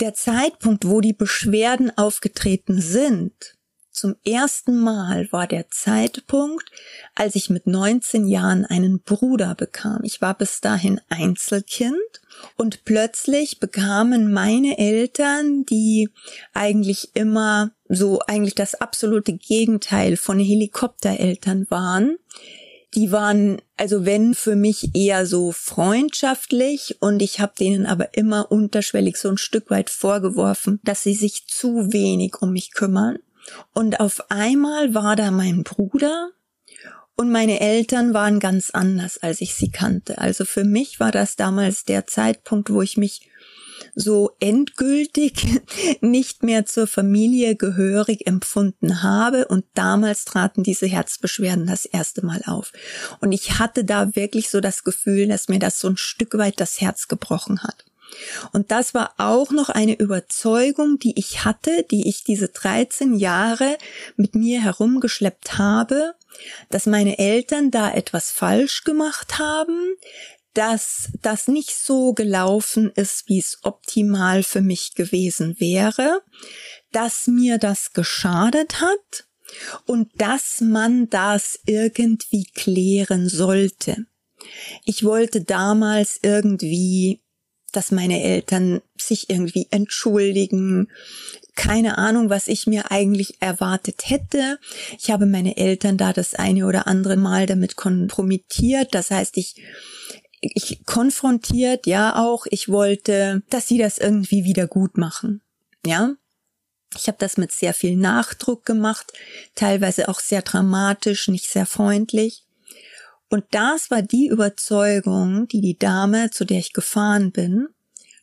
Der 0.00 0.14
Zeitpunkt, 0.14 0.88
wo 0.88 1.00
die 1.00 1.12
Beschwerden 1.12 1.96
aufgetreten 1.96 2.80
sind, 2.80 3.53
zum 3.94 4.16
ersten 4.26 4.78
Mal 4.78 5.28
war 5.30 5.46
der 5.46 5.70
Zeitpunkt, 5.70 6.64
als 7.14 7.36
ich 7.36 7.48
mit 7.48 7.66
19 7.68 8.26
Jahren 8.26 8.64
einen 8.64 9.00
Bruder 9.00 9.54
bekam. 9.54 10.00
Ich 10.02 10.20
war 10.20 10.36
bis 10.36 10.60
dahin 10.60 11.00
Einzelkind 11.08 11.94
und 12.56 12.84
plötzlich 12.84 13.60
bekamen 13.60 14.32
meine 14.32 14.78
Eltern, 14.78 15.64
die 15.64 16.10
eigentlich 16.52 17.10
immer 17.14 17.70
so 17.88 18.18
eigentlich 18.26 18.56
das 18.56 18.74
absolute 18.74 19.34
Gegenteil 19.34 20.16
von 20.16 20.40
Helikoptereltern 20.40 21.66
waren, 21.70 22.16
die 22.94 23.12
waren 23.12 23.60
also 23.76 24.06
wenn 24.06 24.34
für 24.34 24.54
mich 24.54 24.94
eher 24.94 25.26
so 25.26 25.50
freundschaftlich 25.52 26.96
und 27.00 27.22
ich 27.22 27.40
habe 27.40 27.52
denen 27.58 27.86
aber 27.86 28.16
immer 28.16 28.52
unterschwellig 28.52 29.16
so 29.16 29.28
ein 29.28 29.38
Stück 29.38 29.70
weit 29.70 29.90
vorgeworfen, 29.90 30.80
dass 30.84 31.02
sie 31.02 31.14
sich 31.14 31.46
zu 31.48 31.92
wenig 31.92 32.40
um 32.40 32.52
mich 32.52 32.72
kümmern 32.72 33.18
und 33.72 34.00
auf 34.00 34.30
einmal 34.30 34.94
war 34.94 35.16
da 35.16 35.30
mein 35.30 35.62
Bruder 35.62 36.30
und 37.16 37.30
meine 37.30 37.60
Eltern 37.60 38.12
waren 38.12 38.40
ganz 38.40 38.70
anders, 38.70 39.18
als 39.18 39.40
ich 39.40 39.54
sie 39.54 39.70
kannte. 39.70 40.18
Also 40.18 40.44
für 40.44 40.64
mich 40.64 40.98
war 40.98 41.12
das 41.12 41.36
damals 41.36 41.84
der 41.84 42.06
Zeitpunkt, 42.06 42.70
wo 42.70 42.82
ich 42.82 42.96
mich 42.96 43.30
so 43.94 44.36
endgültig 44.40 45.60
nicht 46.00 46.42
mehr 46.42 46.66
zur 46.66 46.86
Familie 46.86 47.54
gehörig 47.54 48.26
empfunden 48.26 49.02
habe 49.02 49.46
und 49.46 49.64
damals 49.74 50.24
traten 50.24 50.62
diese 50.62 50.86
Herzbeschwerden 50.86 51.66
das 51.66 51.84
erste 51.84 52.24
Mal 52.24 52.42
auf. 52.46 52.72
Und 53.20 53.32
ich 53.32 53.58
hatte 53.58 53.84
da 53.84 54.16
wirklich 54.16 54.50
so 54.50 54.60
das 54.60 54.82
Gefühl, 54.84 55.28
dass 55.28 55.48
mir 55.48 55.58
das 55.58 55.78
so 55.78 55.88
ein 55.88 55.96
Stück 55.96 56.36
weit 56.36 56.60
das 56.60 56.80
Herz 56.80 57.08
gebrochen 57.08 57.62
hat. 57.62 57.84
Und 58.52 58.70
das 58.70 58.94
war 58.94 59.14
auch 59.18 59.50
noch 59.50 59.68
eine 59.68 59.94
Überzeugung, 59.94 60.98
die 60.98 61.18
ich 61.18 61.44
hatte, 61.44 61.84
die 61.90 62.08
ich 62.08 62.24
diese 62.24 62.48
13 62.48 63.14
Jahre 63.16 63.76
mit 64.16 64.34
mir 64.34 64.62
herumgeschleppt 64.62 65.58
habe, 65.58 66.14
dass 66.70 66.86
meine 66.86 67.18
Eltern 67.18 67.70
da 67.70 67.92
etwas 67.92 68.30
falsch 68.30 68.84
gemacht 68.84 69.38
haben, 69.38 69.94
dass 70.54 71.10
das 71.20 71.48
nicht 71.48 71.76
so 71.76 72.12
gelaufen 72.12 72.90
ist, 72.94 73.28
wie 73.28 73.40
es 73.40 73.58
optimal 73.62 74.42
für 74.42 74.60
mich 74.60 74.94
gewesen 74.94 75.56
wäre, 75.58 76.22
dass 76.92 77.26
mir 77.26 77.58
das 77.58 77.92
geschadet 77.92 78.80
hat 78.80 79.26
und 79.86 80.10
dass 80.20 80.60
man 80.60 81.10
das 81.10 81.58
irgendwie 81.66 82.44
klären 82.44 83.28
sollte. 83.28 84.06
Ich 84.84 85.04
wollte 85.04 85.42
damals 85.42 86.20
irgendwie 86.22 87.23
dass 87.76 87.90
meine 87.90 88.22
Eltern 88.22 88.80
sich 88.96 89.30
irgendwie 89.30 89.66
entschuldigen. 89.70 90.88
Keine 91.56 91.98
Ahnung, 91.98 92.30
was 92.30 92.48
ich 92.48 92.66
mir 92.66 92.90
eigentlich 92.90 93.40
erwartet 93.40 94.02
hätte. 94.06 94.58
Ich 94.98 95.10
habe 95.10 95.26
meine 95.26 95.56
Eltern 95.56 95.96
da 95.96 96.12
das 96.12 96.34
eine 96.34 96.66
oder 96.66 96.86
andere 96.86 97.16
Mal 97.16 97.46
damit 97.46 97.76
kompromittiert. 97.76 98.94
Das 98.94 99.10
heißt, 99.10 99.36
ich 99.36 99.56
ich 100.40 100.84
konfrontiert, 100.84 101.86
ja 101.86 102.16
auch. 102.16 102.44
Ich 102.50 102.68
wollte, 102.68 103.42
dass 103.48 103.66
sie 103.66 103.78
das 103.78 103.96
irgendwie 103.96 104.44
wieder 104.44 104.66
gut 104.66 104.98
machen. 104.98 105.40
Ja, 105.86 106.16
ich 106.96 107.08
habe 107.08 107.18
das 107.18 107.36
mit 107.36 107.52
sehr 107.52 107.74
viel 107.74 107.96
Nachdruck 107.96 108.64
gemacht, 108.64 109.12
teilweise 109.54 110.08
auch 110.08 110.20
sehr 110.20 110.42
dramatisch, 110.42 111.28
nicht 111.28 111.50
sehr 111.50 111.66
freundlich. 111.66 112.43
Und 113.30 113.44
das 113.50 113.90
war 113.90 114.02
die 114.02 114.28
Überzeugung, 114.28 115.48
die 115.48 115.60
die 115.60 115.78
Dame, 115.78 116.30
zu 116.30 116.44
der 116.44 116.58
ich 116.58 116.72
gefahren 116.72 117.32
bin, 117.32 117.68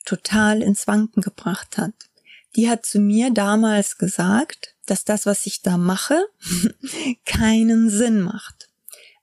total 0.06 0.62
ins 0.62 0.88
Wanken 0.88 1.22
gebracht 1.22 1.78
hat. 1.78 1.94
Die 2.56 2.70
hat 2.70 2.86
zu 2.86 3.00
mir 3.00 3.32
damals 3.32 3.98
gesagt, 3.98 4.76
dass 4.86 5.06
das, 5.06 5.26
was 5.26 5.46
ich 5.46 5.62
da 5.62 5.78
mache, 5.78 6.26
keinen 7.26 7.90
Sinn 7.90 8.22
macht. 8.22 8.68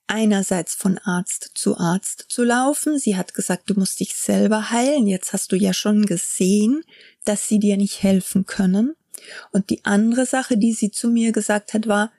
Einerseits 0.07 0.75
von 0.75 0.97
Arzt 0.97 1.51
zu 1.55 1.77
Arzt 1.77 2.25
zu 2.29 2.43
laufen. 2.43 2.99
Sie 2.99 3.17
hat 3.17 3.35
gesagt, 3.35 3.69
du 3.69 3.75
musst 3.75 4.01
dich 4.01 4.15
selber 4.15 4.71
heilen. 4.71 5.07
Jetzt 5.07 5.35
hast 5.35 5.53
du 5.53 5.57
ja 5.57 5.75
schon 5.75 6.07
gesehen, 6.07 6.83
dass 7.25 7.47
sie 7.47 7.59
dir 7.59 7.77
nicht 7.77 8.03
helfen 8.03 8.47
können. 8.47 8.95
Und 9.53 9.69
die 9.69 9.85
andere 9.85 10.25
Sache, 10.25 10.57
die 10.57 10.73
sie 10.73 10.91
zu 10.91 11.11
mir 11.11 11.33
gesagt 11.33 11.75
hat, 11.75 11.87
war, 11.87 12.11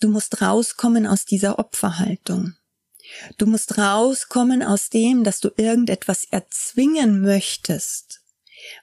du 0.00 0.08
musst 0.08 0.42
rauskommen 0.42 1.06
aus 1.06 1.24
dieser 1.24 1.60
Opferhaltung. 1.60 2.54
Du 3.36 3.46
musst 3.46 3.78
rauskommen 3.78 4.62
aus 4.62 4.90
dem, 4.90 5.24
dass 5.24 5.40
du 5.40 5.50
irgendetwas 5.56 6.24
erzwingen 6.24 7.20
möchtest, 7.20 8.20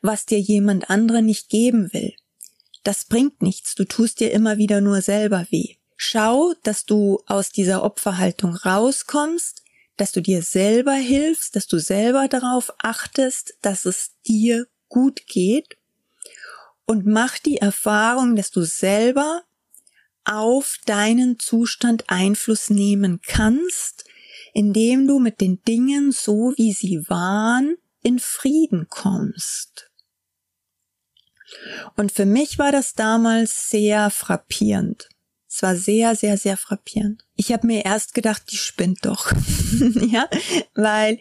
was 0.01 0.25
dir 0.25 0.39
jemand 0.39 0.89
andere 0.89 1.22
nicht 1.22 1.50
geben 1.50 1.91
will. 1.94 2.13
Das 2.84 3.05
bringt 3.05 3.41
nichts, 3.41 3.75
du 3.75 3.86
tust 3.86 4.20
dir 4.20 4.32
immer 4.32 4.58
wieder 4.58 4.82
nur 4.82 5.01
selber 5.01 5.48
weh. 5.50 5.75
Schau, 5.98 6.53
dass 6.63 6.86
du 6.86 7.22
aus 7.25 7.51
dieser 7.51 7.84
Opferhaltung 7.84 8.55
rauskommst, 8.55 9.63
dass 9.98 10.12
du 10.12 10.22
dir 10.22 10.44
selber 10.44 10.94
hilfst, 10.94 11.55
dass 11.55 11.67
du 11.67 11.79
selber 11.79 12.27
darauf 12.27 12.74
achtest, 12.79 13.55
dass 13.62 13.86
es 13.86 14.12
dir 14.27 14.67
gut 14.89 15.25
geht 15.27 15.77
und 16.86 17.05
mach 17.05 17.38
die 17.39 17.58
Erfahrung, 17.58 18.36
dass 18.36 18.51
du 18.51 18.63
selber 18.63 19.44
auf 20.25 20.77
deinen 20.86 21.39
Zustand 21.39 22.05
Einfluss 22.08 22.70
nehmen 22.70 23.22
kannst, 23.25 24.05
indem 24.56 25.06
du 25.06 25.20
mit 25.20 25.42
den 25.42 25.62
Dingen 25.64 26.14
so 26.14 26.54
wie 26.56 26.72
sie 26.72 27.10
waren 27.10 27.76
in 28.02 28.20
Frieden 28.20 28.88
kommst. 28.90 29.92
Und 31.98 32.14
für 32.14 32.26
mich 32.26 32.58
war 32.58 32.72
das 32.72 32.94
damals 32.94 33.70
sehr 33.70 34.10
frappierend. 34.10 35.10
Es 35.50 35.62
war 35.62 35.76
sehr, 35.76 36.16
sehr, 36.16 36.38
sehr 36.38 36.56
frappierend. 36.56 37.26
Ich 37.36 37.52
habe 37.52 37.68
mir 37.68 37.84
erst 37.84 38.14
gedacht, 38.14 38.44
die 38.50 38.58
spinnt 38.58 39.06
doch. 39.06 39.32
ja, 40.10 40.30
weil 40.74 41.20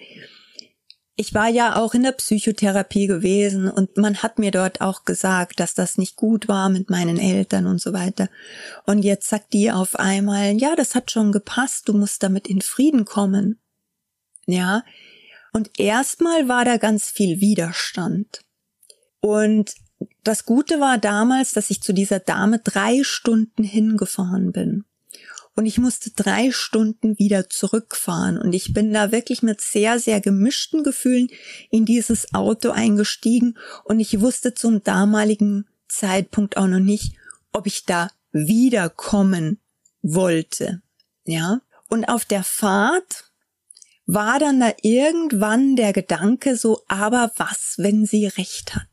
ich 1.17 1.33
war 1.33 1.49
ja 1.49 1.77
auch 1.77 1.95
in 1.95 2.03
der 2.03 2.13
Psychotherapie 2.13 3.07
gewesen 3.07 3.71
und 3.71 3.97
man 3.97 4.23
hat 4.23 4.39
mir 4.39 4.51
dort 4.51 4.81
auch 4.81 5.05
gesagt, 5.05 5.61
dass 5.61 5.75
das 5.75 5.97
nicht 5.97 6.17
gut 6.17 6.49
war 6.49 6.69
mit 6.69 6.91
meinen 6.91 7.19
Eltern 7.19 7.67
und 7.67 7.81
so 7.81 7.93
weiter. 7.93 8.29
Und 8.85 9.05
jetzt 9.05 9.29
sagt 9.29 9.53
die 9.53 9.71
auf 9.71 9.97
einmal, 9.97 10.55
ja, 10.57 10.75
das 10.75 10.97
hat 10.97 11.13
schon 11.13 11.31
gepasst, 11.31 11.89
du 11.89 11.93
musst 11.93 12.23
damit 12.25 12.49
in 12.49 12.63
Frieden 12.63 13.05
kommen. 13.05 13.61
Ja. 14.47 14.83
Und 15.53 15.79
erstmal 15.79 16.49
war 16.49 16.65
da 16.65 16.79
ganz 16.79 17.11
viel 17.11 17.41
Widerstand. 17.41 18.41
Und 19.21 19.75
das 20.25 20.45
Gute 20.45 20.81
war 20.81 20.99
damals, 20.99 21.53
dass 21.53 21.71
ich 21.71 21.81
zu 21.81 21.93
dieser 21.93 22.19
Dame 22.19 22.59
drei 22.59 23.05
Stunden 23.05 23.63
hingefahren 23.63 24.51
bin 24.51 24.85
und 25.57 25.67
ich 25.67 25.79
musste 25.79 26.11
drei 26.11 26.51
Stunden 26.51 27.19
wieder 27.19 27.49
zurückfahren 27.49 28.39
und 28.39 28.53
ich 28.53 28.73
bin 28.73 28.93
da 28.93 29.13
wirklich 29.13 29.43
mit 29.43 29.61
sehr, 29.61 29.99
sehr 29.99 30.21
gemischten 30.21 30.83
Gefühlen 30.83 31.29
in 31.71 31.85
dieses 31.85 32.35
Auto 32.35 32.71
eingestiegen 32.71 33.57
und 33.85 34.01
ich 34.01 34.21
wusste 34.21 34.55
zum 34.55 34.83
damaligen 34.83 35.67
Zeitpunkt 35.89 36.57
auch 36.57 36.67
noch 36.67 36.81
nicht, 36.81 37.15
ob 37.53 37.67
ich 37.67 37.85
da 37.85 38.11
wiederkommen 38.33 39.59
wollte. 40.03 40.83
Ja. 41.25 41.61
Und 41.89 42.07
auf 42.07 42.25
der 42.25 42.43
Fahrt 42.43 43.31
war 44.07 44.39
dann 44.39 44.61
da 44.61 44.73
irgendwann 44.83 45.77
der 45.77 45.93
Gedanke 45.93 46.57
so, 46.57 46.83
aber 46.89 47.33
was, 47.37 47.75
wenn 47.79 48.05
sie 48.05 48.27
recht 48.27 48.75
hat? 48.75 48.89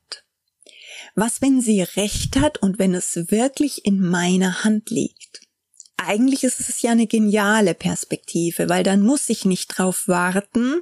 Was, 1.16 1.42
wenn 1.42 1.60
sie 1.60 1.82
recht 1.82 2.38
hat 2.38 2.60
und 2.60 2.80
wenn 2.80 2.94
es 2.94 3.16
wirklich 3.32 3.86
in 3.86 4.00
meiner 4.00 4.64
Hand 4.64 4.90
liegt? 4.90 5.42
Eigentlich 6.06 6.44
ist 6.44 6.60
es 6.60 6.82
ja 6.82 6.92
eine 6.92 7.08
geniale 7.08 7.74
Perspektive, 7.74 8.70
weil 8.70 8.84
dann 8.84 9.02
muss 9.02 9.30
ich 9.30 9.46
nicht 9.46 9.68
drauf 9.68 10.08
warten, 10.08 10.82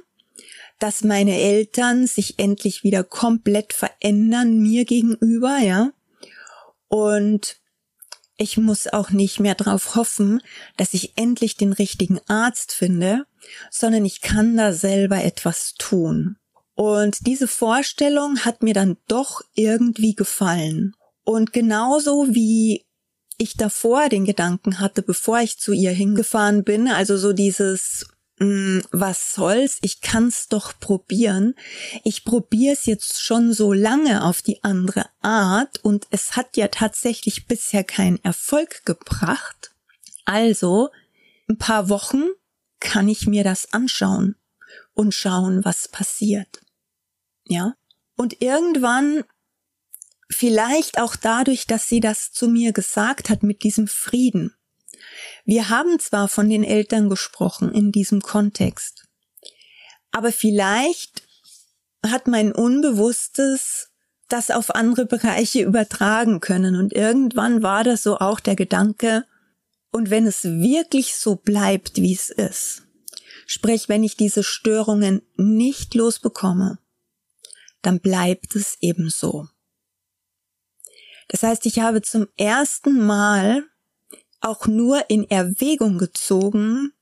dass 0.78 1.04
meine 1.04 1.38
Eltern 1.38 2.06
sich 2.06 2.38
endlich 2.38 2.82
wieder 2.84 3.04
komplett 3.04 3.72
verändern 3.72 4.58
mir 4.58 4.84
gegenüber, 4.84 5.58
ja. 5.58 5.92
Und 6.88 7.60
ich 8.36 8.56
muss 8.56 8.86
auch 8.86 9.10
nicht 9.10 9.38
mehr 9.38 9.54
darauf 9.54 9.94
hoffen, 9.94 10.40
dass 10.78 10.94
ich 10.94 11.12
endlich 11.16 11.56
den 11.56 11.74
richtigen 11.74 12.18
Arzt 12.26 12.72
finde, 12.72 13.26
sondern 13.70 14.04
ich 14.06 14.22
kann 14.22 14.56
da 14.56 14.72
selber 14.72 15.22
etwas 15.22 15.74
tun. 15.78 16.36
Und 16.74 17.26
diese 17.26 17.46
Vorstellung 17.46 18.38
hat 18.38 18.62
mir 18.62 18.72
dann 18.72 18.96
doch 19.06 19.42
irgendwie 19.54 20.14
gefallen. 20.14 20.94
Und 21.24 21.52
genauso 21.52 22.28
wie 22.34 22.86
ich 23.40 23.56
davor 23.56 24.08
den 24.08 24.24
Gedanken 24.24 24.80
hatte, 24.80 25.02
bevor 25.02 25.40
ich 25.40 25.58
zu 25.58 25.72
ihr 25.72 25.92
hingefahren 25.92 26.64
bin, 26.64 26.88
also 26.88 27.16
so 27.16 27.32
dieses 27.32 28.06
hm, 28.40 28.82
was 28.90 29.34
soll's, 29.34 29.78
ich 29.82 30.00
kann's 30.00 30.48
doch 30.48 30.78
probieren. 30.80 31.54
Ich 32.04 32.24
probier's 32.24 32.86
jetzt 32.86 33.22
schon 33.22 33.52
so 33.52 33.74
lange 33.74 34.24
auf 34.24 34.40
die 34.40 34.64
andere 34.64 35.04
Art 35.20 35.78
und 35.84 36.06
es 36.10 36.36
hat 36.36 36.56
ja 36.56 36.68
tatsächlich 36.68 37.46
bisher 37.46 37.84
keinen 37.84 38.22
Erfolg 38.24 38.86
gebracht. 38.86 39.72
Also, 40.24 40.88
ein 41.50 41.58
paar 41.58 41.90
Wochen 41.90 42.22
kann 42.80 43.08
ich 43.08 43.26
mir 43.26 43.44
das 43.44 43.74
anschauen 43.74 44.36
und 44.94 45.12
schauen, 45.12 45.62
was 45.62 45.88
passiert. 45.88 46.62
Ja? 47.46 47.74
Und 48.16 48.40
irgendwann 48.40 49.24
Vielleicht 50.30 51.00
auch 51.00 51.16
dadurch, 51.16 51.66
dass 51.66 51.88
sie 51.88 52.00
das 52.00 52.32
zu 52.32 52.48
mir 52.48 52.72
gesagt 52.72 53.28
hat 53.28 53.42
mit 53.42 53.62
diesem 53.62 53.88
Frieden. 53.88 54.54
Wir 55.44 55.68
haben 55.68 55.98
zwar 55.98 56.28
von 56.28 56.48
den 56.48 56.64
Eltern 56.64 57.08
gesprochen 57.08 57.72
in 57.72 57.90
diesem 57.90 58.20
Kontext, 58.20 59.06
aber 60.12 60.32
vielleicht 60.32 61.22
hat 62.06 62.26
mein 62.26 62.52
Unbewusstes 62.52 63.88
das 64.28 64.50
auf 64.50 64.74
andere 64.74 65.06
Bereiche 65.06 65.62
übertragen 65.62 66.40
können 66.40 66.76
und 66.76 66.92
irgendwann 66.92 67.62
war 67.62 67.82
das 67.82 68.02
so 68.02 68.18
auch 68.18 68.38
der 68.40 68.56
Gedanke, 68.56 69.24
und 69.92 70.10
wenn 70.10 70.26
es 70.26 70.44
wirklich 70.44 71.16
so 71.16 71.36
bleibt, 71.36 71.96
wie 71.96 72.14
es 72.14 72.30
ist, 72.30 72.82
sprich, 73.46 73.88
wenn 73.88 74.04
ich 74.04 74.16
diese 74.16 74.44
Störungen 74.44 75.22
nicht 75.36 75.94
losbekomme, 75.94 76.78
dann 77.82 78.00
bleibt 78.00 78.54
es 78.54 78.76
eben 78.80 79.10
so. 79.10 79.48
Das 81.30 81.44
heißt, 81.44 81.64
ich 81.66 81.78
habe 81.78 82.02
zum 82.02 82.26
ersten 82.36 83.06
Mal 83.06 83.62
auch 84.40 84.66
nur 84.66 85.08
in 85.08 85.30
Erwägung 85.30 85.96
gezogen, 85.96 86.92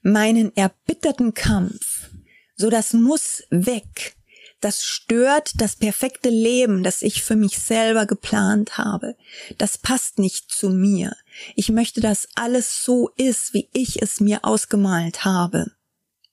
meinen 0.00 0.54
erbitterten 0.56 1.34
Kampf. 1.34 2.10
So 2.54 2.70
das 2.70 2.92
muss 2.92 3.42
weg. 3.50 4.14
Das 4.60 4.84
stört 4.84 5.60
das 5.60 5.74
perfekte 5.74 6.28
Leben, 6.28 6.84
das 6.84 7.02
ich 7.02 7.24
für 7.24 7.34
mich 7.34 7.58
selber 7.58 8.06
geplant 8.06 8.78
habe. 8.78 9.16
Das 9.58 9.76
passt 9.76 10.20
nicht 10.20 10.52
zu 10.52 10.70
mir. 10.70 11.16
Ich 11.56 11.68
möchte, 11.68 12.00
dass 12.00 12.28
alles 12.36 12.84
so 12.84 13.10
ist, 13.16 13.54
wie 13.54 13.68
ich 13.72 14.00
es 14.00 14.20
mir 14.20 14.44
ausgemalt 14.44 15.24
habe. 15.24 15.72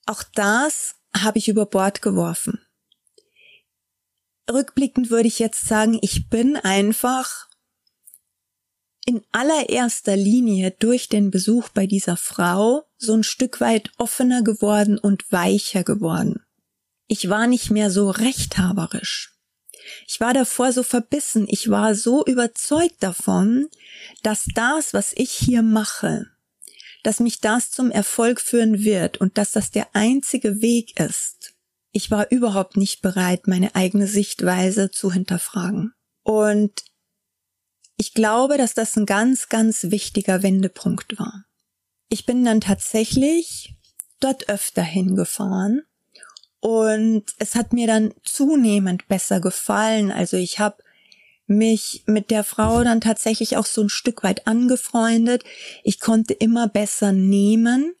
Auch 0.06 0.22
das 0.34 0.94
habe 1.12 1.38
ich 1.38 1.48
über 1.48 1.66
Bord 1.66 2.02
geworfen 2.02 2.60
rückblickend 4.50 5.10
würde 5.10 5.28
ich 5.28 5.38
jetzt 5.38 5.66
sagen, 5.66 5.98
ich 6.02 6.28
bin 6.28 6.56
einfach 6.56 7.48
in 9.04 9.22
allererster 9.32 10.16
Linie 10.16 10.70
durch 10.78 11.08
den 11.08 11.30
Besuch 11.30 11.68
bei 11.70 11.86
dieser 11.86 12.16
Frau 12.16 12.84
so 12.96 13.14
ein 13.14 13.24
Stück 13.24 13.60
weit 13.60 13.90
offener 13.98 14.42
geworden 14.42 14.98
und 14.98 15.30
weicher 15.32 15.82
geworden. 15.82 16.44
Ich 17.08 17.28
war 17.28 17.46
nicht 17.46 17.70
mehr 17.70 17.90
so 17.90 18.10
rechthaberisch. 18.10 19.36
Ich 20.06 20.20
war 20.20 20.32
davor 20.32 20.72
so 20.72 20.84
verbissen, 20.84 21.46
ich 21.48 21.68
war 21.68 21.96
so 21.96 22.24
überzeugt 22.24 23.02
davon, 23.02 23.68
dass 24.22 24.46
das, 24.54 24.94
was 24.94 25.12
ich 25.16 25.32
hier 25.32 25.62
mache, 25.62 26.26
dass 27.02 27.18
mich 27.18 27.40
das 27.40 27.72
zum 27.72 27.90
Erfolg 27.90 28.40
führen 28.40 28.84
wird 28.84 29.18
und 29.18 29.36
dass 29.36 29.50
das 29.50 29.72
der 29.72 29.88
einzige 29.94 30.62
Weg 30.62 30.98
ist, 31.00 31.51
ich 31.92 32.10
war 32.10 32.30
überhaupt 32.30 32.76
nicht 32.76 33.02
bereit, 33.02 33.46
meine 33.46 33.74
eigene 33.74 34.06
Sichtweise 34.06 34.90
zu 34.90 35.12
hinterfragen. 35.12 35.92
Und 36.22 36.84
ich 37.96 38.14
glaube, 38.14 38.56
dass 38.56 38.74
das 38.74 38.96
ein 38.96 39.06
ganz, 39.06 39.48
ganz 39.48 39.84
wichtiger 39.84 40.42
Wendepunkt 40.42 41.18
war. 41.18 41.44
Ich 42.08 42.26
bin 42.26 42.44
dann 42.44 42.60
tatsächlich 42.60 43.74
dort 44.20 44.48
öfter 44.48 44.82
hingefahren 44.82 45.82
und 46.60 47.24
es 47.38 47.54
hat 47.54 47.72
mir 47.72 47.86
dann 47.86 48.14
zunehmend 48.24 49.08
besser 49.08 49.40
gefallen. 49.40 50.10
Also 50.10 50.36
ich 50.36 50.58
habe 50.58 50.82
mich 51.46 52.04
mit 52.06 52.30
der 52.30 52.44
Frau 52.44 52.84
dann 52.84 53.00
tatsächlich 53.00 53.56
auch 53.56 53.66
so 53.66 53.82
ein 53.82 53.88
Stück 53.88 54.22
weit 54.22 54.46
angefreundet. 54.46 55.44
Ich 55.82 56.00
konnte 56.00 56.32
immer 56.34 56.68
besser 56.68 57.12
nehmen 57.12 57.94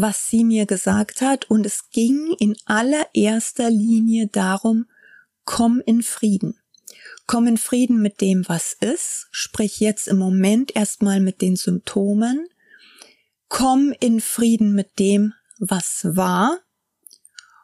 was 0.00 0.28
sie 0.28 0.44
mir 0.44 0.66
gesagt 0.66 1.20
hat, 1.20 1.50
und 1.50 1.66
es 1.66 1.90
ging 1.90 2.34
in 2.38 2.56
allererster 2.64 3.70
Linie 3.70 4.28
darum, 4.28 4.86
komm 5.44 5.82
in 5.84 6.02
Frieden. 6.02 6.58
Komm 7.26 7.46
in 7.46 7.58
Frieden 7.58 8.02
mit 8.02 8.20
dem, 8.20 8.48
was 8.48 8.72
ist, 8.80 9.28
sprich 9.30 9.80
jetzt 9.80 10.08
im 10.08 10.18
Moment 10.18 10.74
erstmal 10.74 11.20
mit 11.20 11.40
den 11.40 11.56
Symptomen. 11.56 12.48
Komm 13.48 13.94
in 14.00 14.20
Frieden 14.20 14.74
mit 14.74 14.98
dem, 14.98 15.34
was 15.58 16.00
war 16.04 16.58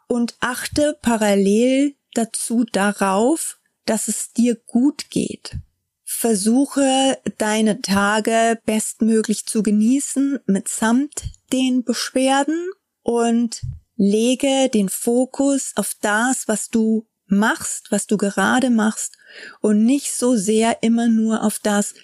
und 0.08 0.36
achte 0.40 0.98
parallel 1.02 1.94
dazu 2.14 2.64
darauf, 2.64 3.58
dass 3.84 4.08
es 4.08 4.32
dir 4.32 4.54
gut 4.54 5.10
geht. 5.10 5.56
Versuche 6.04 7.18
deine 7.38 7.82
Tage 7.82 8.60
bestmöglich 8.64 9.46
zu 9.46 9.62
genießen 9.62 10.38
mitsamt 10.46 11.35
den 11.52 11.84
Beschwerden 11.84 12.70
und 13.02 13.62
lege 13.96 14.68
den 14.68 14.88
Fokus 14.88 15.72
auf 15.76 15.94
das, 16.00 16.48
was 16.48 16.68
du 16.68 17.06
machst, 17.26 17.90
was 17.90 18.06
du 18.06 18.16
gerade 18.16 18.70
machst 18.70 19.16
und 19.60 19.84
nicht 19.84 20.12
so 20.12 20.36
sehr 20.36 20.82
immer 20.82 21.08
nur 21.08 21.42
auf 21.42 21.58
das, 21.58 21.94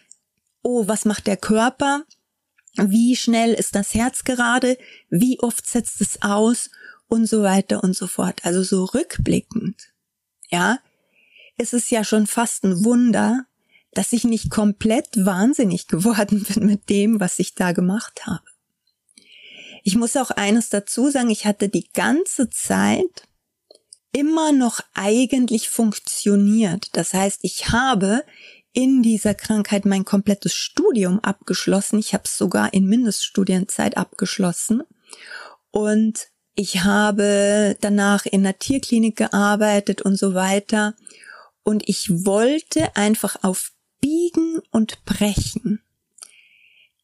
oh, 0.62 0.88
was 0.88 1.04
macht 1.04 1.26
der 1.26 1.36
Körper? 1.36 2.04
Wie 2.76 3.16
schnell 3.16 3.52
ist 3.52 3.74
das 3.74 3.94
Herz 3.94 4.24
gerade? 4.24 4.78
Wie 5.10 5.38
oft 5.40 5.68
setzt 5.68 6.00
es 6.00 6.22
aus? 6.22 6.70
Und 7.08 7.26
so 7.26 7.42
weiter 7.42 7.84
und 7.84 7.94
so 7.94 8.06
fort. 8.06 8.40
Also 8.42 8.62
so 8.62 8.84
rückblickend, 8.84 9.92
ja, 10.48 10.78
ist 11.58 11.74
es 11.74 11.90
ja 11.90 12.04
schon 12.04 12.26
fast 12.26 12.64
ein 12.64 12.84
Wunder, 12.84 13.44
dass 13.92 14.14
ich 14.14 14.24
nicht 14.24 14.50
komplett 14.50 15.08
wahnsinnig 15.14 15.86
geworden 15.88 16.42
bin 16.42 16.64
mit 16.64 16.88
dem, 16.88 17.20
was 17.20 17.38
ich 17.38 17.54
da 17.54 17.72
gemacht 17.72 18.26
habe. 18.26 18.44
Ich 19.82 19.96
muss 19.96 20.16
auch 20.16 20.30
eines 20.30 20.68
dazu 20.68 21.10
sagen, 21.10 21.30
ich 21.30 21.44
hatte 21.44 21.68
die 21.68 21.88
ganze 21.92 22.50
Zeit 22.50 23.26
immer 24.12 24.52
noch 24.52 24.80
eigentlich 24.94 25.68
funktioniert. 25.68 26.88
Das 26.92 27.14
heißt, 27.14 27.40
ich 27.42 27.70
habe 27.70 28.24
in 28.72 29.02
dieser 29.02 29.34
Krankheit 29.34 29.84
mein 29.84 30.04
komplettes 30.04 30.54
Studium 30.54 31.20
abgeschlossen. 31.20 31.98
Ich 31.98 32.14
habe 32.14 32.24
es 32.24 32.38
sogar 32.38 32.72
in 32.72 32.86
Mindeststudienzeit 32.86 33.96
abgeschlossen. 33.96 34.82
Und 35.70 36.28
Ich 36.54 36.84
habe 36.84 37.76
danach 37.80 38.26
in 38.26 38.42
der 38.42 38.58
Tierklinik 38.58 39.16
gearbeitet 39.16 40.02
und 40.02 40.16
so 40.16 40.34
weiter. 40.34 40.94
Und 41.62 41.88
ich 41.88 42.26
wollte 42.26 42.94
einfach 42.96 43.36
auf 43.42 43.72
Biegen 44.00 44.60
und 44.70 45.04
Brechen, 45.04 45.80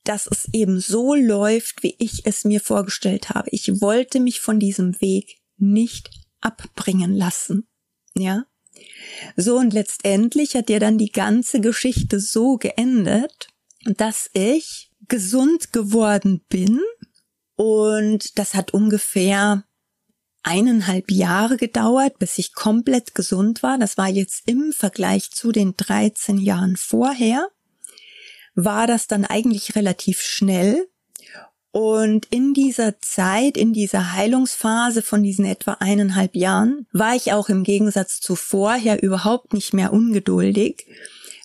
dass 0.09 0.27
es 0.27 0.49
eben 0.53 0.81
so 0.81 1.15
läuft, 1.15 1.83
wie 1.83 1.95
ich 1.99 2.25
es 2.25 2.45
mir 2.45 2.61
vorgestellt 2.61 3.31
habe. 3.31 3.51
Ich 3.53 3.81
wollte 3.81 4.21
mich 4.21 4.41
von 4.41 4.59
diesem 4.59 5.01
Weg 5.01 5.39
nicht 5.59 6.11
abbringen 6.41 7.15
lassen. 7.15 7.69
Ja? 8.17 8.47
So 9.37 9.59
und 9.59 9.73
letztendlich 9.73 10.55
hat 10.55 10.71
ja 10.71 10.79
dann 10.79 10.99
die 10.99 11.13
ganze 11.13 11.61
Geschichte 11.61 12.21
so 12.21 12.57
geendet, 12.57 13.49
dass 13.85 14.31
ich 14.33 14.91
gesund 15.09 15.73
geworden 15.73 16.45
bin 16.49 16.81
und 17.57 18.39
das 18.39 18.55
hat 18.55 18.73
ungefähr 18.73 19.65
eineinhalb 20.43 21.11
Jahre 21.11 21.57
gedauert, 21.57 22.19
bis 22.19 22.39
ich 22.39 22.55
komplett 22.55 23.15
gesund 23.15 23.63
war. 23.63 23.79
Das 23.79 23.99
war 23.99 24.09
jetzt 24.09 24.45
im 24.47 24.73
Vergleich 24.73 25.31
zu 25.33 25.53
den 25.53 25.75
13 25.77 26.39
Jahren 26.39 26.77
vorher, 26.77 27.49
war 28.59 28.89
das 28.89 29.07
dann 29.07 29.25
eigentlich 29.25 29.77
relativ 29.77 30.21
schnell. 30.21 30.89
Und 31.71 32.27
in 32.31 32.55
dieser 32.55 33.01
Zeit, 33.01 33.57
in 33.57 33.73
dieser 33.73 34.15
Heilungsphase 34.15 35.03
von 35.03 35.23
diesen 35.23 35.45
etwa 35.45 35.75
eineinhalb 35.75 36.35
Jahren, 36.35 36.87
war 36.93 37.15
ich 37.15 37.33
auch 37.33 37.49
im 37.51 37.63
Gegensatz 37.63 38.21
zu 38.21 38.35
vorher 38.35 39.01
überhaupt 39.01 39.53
nicht 39.53 39.75
mehr 39.75 39.93
ungeduldig, 39.93 40.87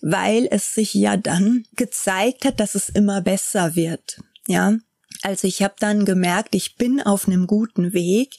weil 0.01 0.47
es 0.49 0.73
sich 0.73 0.95
ja 0.95 1.15
dann 1.15 1.65
gezeigt 1.75 2.45
hat, 2.45 2.59
dass 2.59 2.73
es 2.73 2.89
immer 2.89 3.21
besser 3.21 3.75
wird. 3.75 4.19
Ja, 4.47 4.77
also 5.21 5.47
ich 5.47 5.61
habe 5.61 5.75
dann 5.79 6.05
gemerkt, 6.05 6.55
ich 6.55 6.75
bin 6.75 6.99
auf 6.99 7.27
einem 7.27 7.45
guten 7.45 7.93
Weg, 7.93 8.35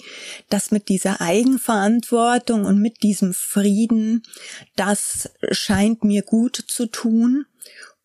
dass 0.51 0.73
mit 0.73 0.89
dieser 0.89 1.21
Eigenverantwortung 1.21 2.65
und 2.65 2.81
mit 2.81 3.03
diesem 3.05 3.35
Frieden, 3.35 4.25
das 4.75 5.31
scheint 5.53 6.03
mir 6.03 6.23
gut 6.23 6.57
zu 6.67 6.87
tun. 6.87 7.47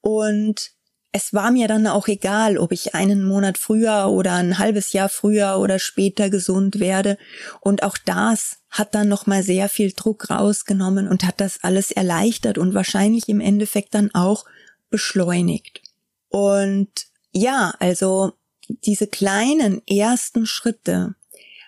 Und 0.01 0.71
es 1.11 1.33
war 1.33 1.51
mir 1.51 1.67
dann 1.67 1.87
auch 1.87 2.07
egal, 2.07 2.57
ob 2.57 2.71
ich 2.71 2.93
einen 2.93 3.23
Monat 3.23 3.57
früher 3.57 4.09
oder 4.09 4.33
ein 4.33 4.59
halbes 4.59 4.93
Jahr 4.93 5.09
früher 5.09 5.57
oder 5.57 5.79
später 5.79 6.29
gesund 6.29 6.79
werde. 6.79 7.17
Und 7.61 7.81
auch 7.81 7.97
das 7.97 8.57
hat 8.69 8.93
dann 8.93 9.07
nochmal 9.07 9.41
sehr 9.41 9.69
viel 9.69 9.91
Druck 9.91 10.29
rausgenommen 10.29 11.07
und 11.07 11.23
hat 11.23 11.41
das 11.41 11.63
alles 11.63 11.91
erleichtert 11.91 12.59
und 12.59 12.75
wahrscheinlich 12.75 13.27
im 13.27 13.41
Endeffekt 13.41 13.95
dann 13.95 14.13
auch 14.13 14.45
beschleunigt. 14.91 15.81
Und 16.29 16.89
ja, 17.31 17.73
also 17.79 18.33
diese 18.67 19.07
kleinen 19.07 19.81
ersten 19.87 20.45
Schritte, 20.45 21.15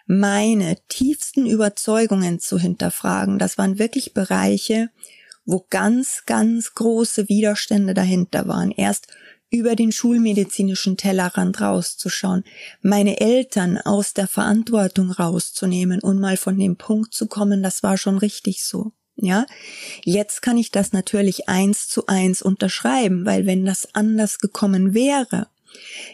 meine 0.05 0.77
tiefsten 0.87 1.47
Überzeugungen 1.47 2.39
zu 2.39 2.59
hinterfragen, 2.59 3.39
das 3.39 3.57
waren 3.57 3.79
wirklich 3.79 4.13
Bereiche, 4.13 4.89
wo 5.51 5.65
ganz, 5.69 6.23
ganz 6.25 6.73
große 6.73 7.27
Widerstände 7.27 7.93
dahinter 7.93 8.47
waren. 8.47 8.71
Erst 8.71 9.07
über 9.49 9.75
den 9.75 9.91
schulmedizinischen 9.91 10.95
Tellerrand 10.95 11.59
rauszuschauen, 11.59 12.45
meine 12.81 13.19
Eltern 13.19 13.77
aus 13.77 14.13
der 14.13 14.27
Verantwortung 14.27 15.11
rauszunehmen 15.11 15.99
und 15.99 16.19
mal 16.19 16.37
von 16.37 16.57
dem 16.57 16.77
Punkt 16.77 17.13
zu 17.13 17.27
kommen, 17.27 17.61
das 17.61 17.83
war 17.83 17.97
schon 17.97 18.17
richtig 18.17 18.63
so. 18.63 18.93
Ja, 19.17 19.45
jetzt 20.03 20.41
kann 20.41 20.57
ich 20.57 20.71
das 20.71 20.93
natürlich 20.93 21.49
eins 21.49 21.89
zu 21.89 22.07
eins 22.07 22.41
unterschreiben, 22.41 23.25
weil 23.25 23.45
wenn 23.45 23.65
das 23.65 23.93
anders 23.93 24.39
gekommen 24.39 24.93
wäre, 24.93 25.47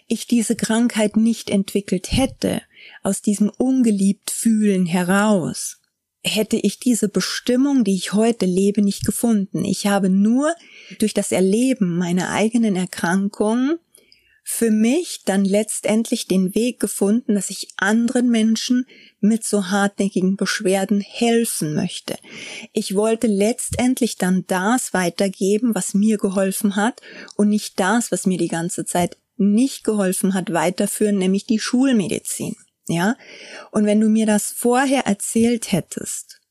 ich 0.08 0.26
diese 0.26 0.56
Krankheit 0.56 1.16
nicht 1.16 1.50
entwickelt 1.50 2.12
hätte, 2.12 2.62
aus 3.04 3.22
diesem 3.22 3.50
ungeliebt 3.50 4.32
fühlen 4.32 4.86
heraus, 4.88 5.80
hätte 6.28 6.58
ich 6.58 6.80
diese 6.80 7.10
Bestimmung, 7.10 7.84
die 7.84 7.96
ich 7.96 8.14
heute 8.14 8.46
lebe, 8.46 8.82
nicht 8.82 9.06
gefunden. 9.06 9.66
Ich 9.66 9.88
habe 9.88 10.10
nur 10.10 10.54
durch 11.00 11.14
das 11.14 11.32
Erleben 11.32 11.98
meiner 11.98 12.30
eigenen 12.30 12.76
Erkrankung 12.76 13.78
für 14.50 14.72
mich 14.72 15.24
dann 15.26 15.44
letztendlich 15.44 16.26
den 16.26 16.56
Weg 16.56 16.80
gefunden, 16.80 17.36
dass 17.36 17.50
ich 17.50 17.68
anderen 17.76 18.30
Menschen 18.30 18.86
mit 19.20 19.44
so 19.44 19.68
hartnäckigen 19.68 20.38
Beschwerden 20.38 21.02
helfen 21.02 21.74
möchte. 21.74 22.16
Ich 22.72 22.96
wollte 22.96 23.28
letztendlich 23.28 24.16
dann 24.16 24.46
das 24.48 24.94
weitergeben, 24.94 25.76
was 25.76 25.94
mir 25.94 26.18
geholfen 26.18 26.78
hat 26.78 27.02
und 27.36 27.50
nicht 27.50 27.78
das, 27.78 28.10
was 28.10 28.26
mir 28.26 28.38
die 28.38 28.48
ganze 28.48 28.86
Zeit 28.86 29.18
nicht 29.36 29.84
geholfen 29.84 30.34
hat, 30.34 30.54
weiterführen, 30.54 31.18
nämlich 31.18 31.46
die 31.46 31.60
Schulmedizin. 31.60 32.56
Ja? 32.88 33.16
Und 33.72 33.86
wenn 33.86 34.00
du 34.00 34.10
mir 34.10 34.26
das 34.26 34.52
vorher 34.52 35.06
erzählt 35.06 35.72
hättest, 35.72 36.42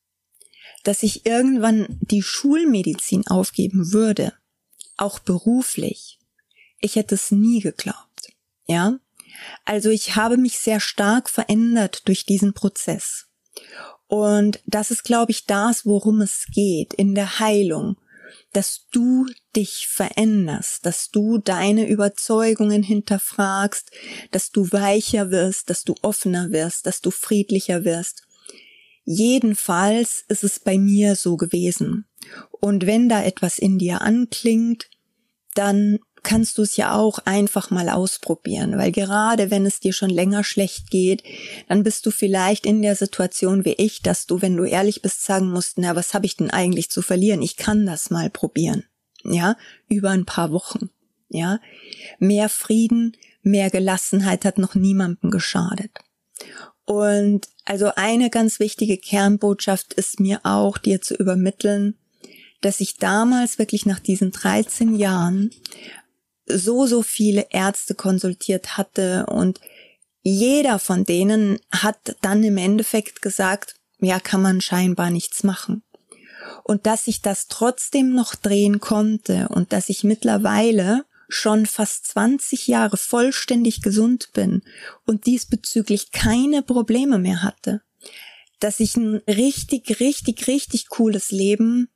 dass 0.85 1.03
ich 1.03 1.27
irgendwann 1.27 1.87
die 2.01 2.23
Schulmedizin 2.23 3.27
aufgeben 3.27 3.93
würde, 3.93 4.33
auch 4.97 5.19
beruflich, 5.19 6.19
ich 6.81 6.97
hätte 6.97 7.15
es 7.15 7.31
nie 7.31 7.61
geglaubt. 7.61 8.33
Ja? 8.67 8.99
Also 9.65 9.91
ich 9.91 10.17
habe 10.17 10.37
mich 10.37 10.59
sehr 10.59 10.81
stark 10.81 11.29
verändert 11.29 12.07
durch 12.07 12.25
diesen 12.25 12.55
Prozess. 12.55 13.27
Und 14.07 14.61
das 14.67 14.91
ist, 14.91 15.03
glaube 15.03 15.33
ich, 15.33 15.47
das, 15.47 15.85
worum 15.85 16.21
es 16.21 16.47
geht 16.53 16.95
in 16.95 17.15
der 17.15 17.41
Heilung 17.41 17.97
dass 18.53 18.87
du 18.93 19.27
dich 19.55 19.87
veränderst, 19.89 20.85
dass 20.85 21.11
du 21.11 21.39
deine 21.39 21.89
Überzeugungen 21.89 22.83
hinterfragst, 22.83 23.91
dass 24.31 24.51
du 24.51 24.71
weicher 24.73 25.31
wirst, 25.31 25.71
dass 25.71 25.85
du 25.85 25.95
offener 26.03 26.51
wirst, 26.51 26.87
dass 26.87 27.01
du 27.01 27.11
friedlicher 27.11 27.85
wirst. 27.85 28.23
Jedenfalls 29.05 30.25
ist 30.29 30.45
es 30.45 30.59
bei 30.59 30.79
mir 30.79 31.15
so 31.15 31.37
gewesen. 31.37 32.07
Und 32.51 32.87
wenn 32.87 33.09
da 33.09 33.23
etwas 33.23 33.59
in 33.59 33.79
dir 33.79 34.01
anklingt, 34.01 34.91
dann 35.55 36.01
kannst 36.27 36.59
du 36.59 36.63
es 36.63 36.77
ja 36.77 36.93
auch 36.93 37.21
einfach 37.25 37.71
mal 37.71 37.89
ausprobieren, 37.89 38.77
weil 38.77 38.91
gerade 38.91 39.53
wenn 39.53 39.65
es 39.65 39.79
dir 39.79 39.93
schon 39.93 40.11
länger 40.11 40.43
schlecht 40.43 40.91
geht, 40.91 41.23
dann 41.69 41.85
bist 41.85 42.05
du 42.05 42.11
vielleicht 42.11 42.67
in 42.67 42.83
der 42.83 42.97
Situation 42.97 43.65
wie 43.65 43.75
ich, 43.75 44.03
dass 44.03 44.27
du, 44.27 44.43
wenn 44.43 44.57
du 44.57 44.65
ehrlich 44.65 45.03
bist, 45.03 45.25
sagen 45.25 45.51
musst, 45.51 45.79
na, 45.79 45.95
was 45.95 46.15
habe 46.15 46.27
ich 46.27 46.37
denn 46.37 46.51
eigentlich 46.51 46.91
zu 46.91 47.01
verlieren? 47.01 47.43
Ich 47.43 47.57
kann 47.57 47.87
das 47.87 48.11
mal 48.11 48.29
probieren. 48.29 48.85
Ja, 49.23 49.57
über 49.89 50.11
ein 50.11 50.25
paar 50.25 50.51
Wochen. 50.51 50.91
Ja, 51.29 51.61
mehr 52.19 52.49
Frieden, 52.49 53.17
mehr 53.43 53.71
Gelassenheit 53.71 54.45
hat 54.45 54.59
noch 54.59 54.75
niemandem 54.75 55.31
geschadet. 55.31 55.93
Und 56.85 57.49
also 57.65 57.93
eine 57.95 58.31
ganz 58.31 58.59
wichtige 58.59 58.99
Kernbotschaft 58.99 59.95
ist 59.95 60.19
mir 60.19 60.41
auch, 60.43 60.77
dir 60.77 61.01
zu 61.01 61.15
übermitteln, 61.15 61.97
dass 62.63 62.81
ich 62.81 62.97
damals 62.97 63.61
wirklich 63.61 63.87
nach 63.87 64.01
diesen 64.01 64.33
13 64.33 64.97
Jahren 64.97 65.51
so, 66.47 66.87
so 66.87 67.03
viele 67.03 67.47
Ärzte 67.51 67.95
konsultiert 67.95 68.77
hatte 68.77 69.27
und 69.27 69.61
jeder 70.23 70.79
von 70.79 71.05
denen 71.05 71.59
hat 71.71 72.17
dann 72.21 72.43
im 72.43 72.57
Endeffekt 72.57 73.23
gesagt, 73.23 73.77
ja, 74.01 74.19
kann 74.21 74.43
man 74.43 74.61
scheinbar 74.61 75.11
nichts 75.11 75.45
machen. 75.45 75.83
Und 76.65 76.87
dass 76.87 77.07
ich 77.07 77.23
das 77.23 77.47
trotzdem 77.47 78.13
noch 78.13 78.35
drehen 78.35 78.81
konnte 78.81 79.49
und 79.49 79.73
dass 79.73 79.89
ich 79.89 80.05
mittlerweile 80.05 81.05
schon 81.29 81.67
fast 81.67 82.07
20 82.09 82.67
Jahre 82.67 82.97
vollständig 82.97 83.83
gesund 83.83 84.31
bin 84.33 84.63
und 85.05 85.27
diesbezüglich 85.27 86.13
keine 86.13 86.63
Probleme 86.63 87.19
mehr 87.19 87.43
hatte. 87.43 87.83
Dass 88.61 88.81
ich 88.81 88.97
ein 88.97 89.17
richtig, 89.29 90.01
richtig, 90.01 90.47
richtig 90.47 90.89
cooles 90.89 91.31
Leben 91.31 91.89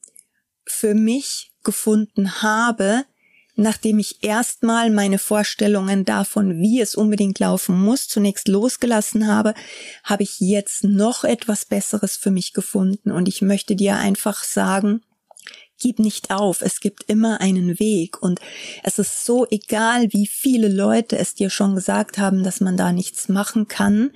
für 0.64 0.94
mich 0.94 1.52
gefunden 1.62 2.42
habe, 2.42 3.04
nachdem 3.60 3.98
ich 3.98 4.24
erstmal 4.24 4.90
meine 4.90 5.18
Vorstellungen 5.18 6.04
davon, 6.04 6.60
wie 6.60 6.80
es 6.80 6.94
unbedingt 6.94 7.38
laufen 7.38 7.78
muss, 7.78 8.08
zunächst 8.08 8.48
losgelassen 8.48 9.26
habe, 9.26 9.54
habe 10.02 10.22
ich 10.22 10.40
jetzt 10.40 10.84
noch 10.84 11.24
etwas 11.24 11.66
Besseres 11.66 12.16
für 12.16 12.30
mich 12.30 12.54
gefunden. 12.54 13.10
Und 13.10 13.28
ich 13.28 13.42
möchte 13.42 13.76
dir 13.76 13.96
einfach 13.96 14.42
sagen, 14.42 15.02
gib 15.78 15.98
nicht 15.98 16.30
auf, 16.30 16.62
es 16.62 16.80
gibt 16.80 17.04
immer 17.08 17.40
einen 17.40 17.78
Weg 17.78 18.22
und 18.22 18.40
es 18.82 18.98
ist 18.98 19.24
so 19.24 19.46
egal, 19.50 20.12
wie 20.12 20.26
viele 20.26 20.68
Leute 20.68 21.18
es 21.18 21.34
dir 21.34 21.50
schon 21.50 21.74
gesagt 21.74 22.18
haben, 22.18 22.42
dass 22.42 22.60
man 22.60 22.76
da 22.76 22.92
nichts 22.92 23.28
machen 23.28 23.68
kann. 23.68 24.10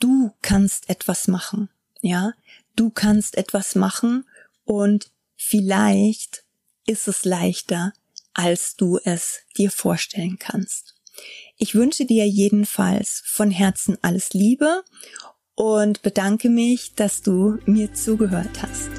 Du 0.00 0.32
kannst 0.42 0.90
etwas 0.90 1.28
machen, 1.28 1.68
ja? 2.02 2.32
Du 2.74 2.90
kannst 2.90 3.38
etwas 3.38 3.74
machen 3.74 4.26
und 4.64 5.10
vielleicht 5.36 6.44
ist 6.86 7.08
es 7.08 7.24
leichter, 7.24 7.92
als 8.36 8.76
du 8.76 9.00
es 9.02 9.40
dir 9.56 9.70
vorstellen 9.70 10.36
kannst. 10.38 10.94
Ich 11.56 11.74
wünsche 11.74 12.04
dir 12.04 12.28
jedenfalls 12.28 13.22
von 13.24 13.50
Herzen 13.50 13.96
alles 14.02 14.34
Liebe 14.34 14.84
und 15.54 16.02
bedanke 16.02 16.50
mich, 16.50 16.94
dass 16.94 17.22
du 17.22 17.56
mir 17.64 17.94
zugehört 17.94 18.62
hast. 18.62 18.90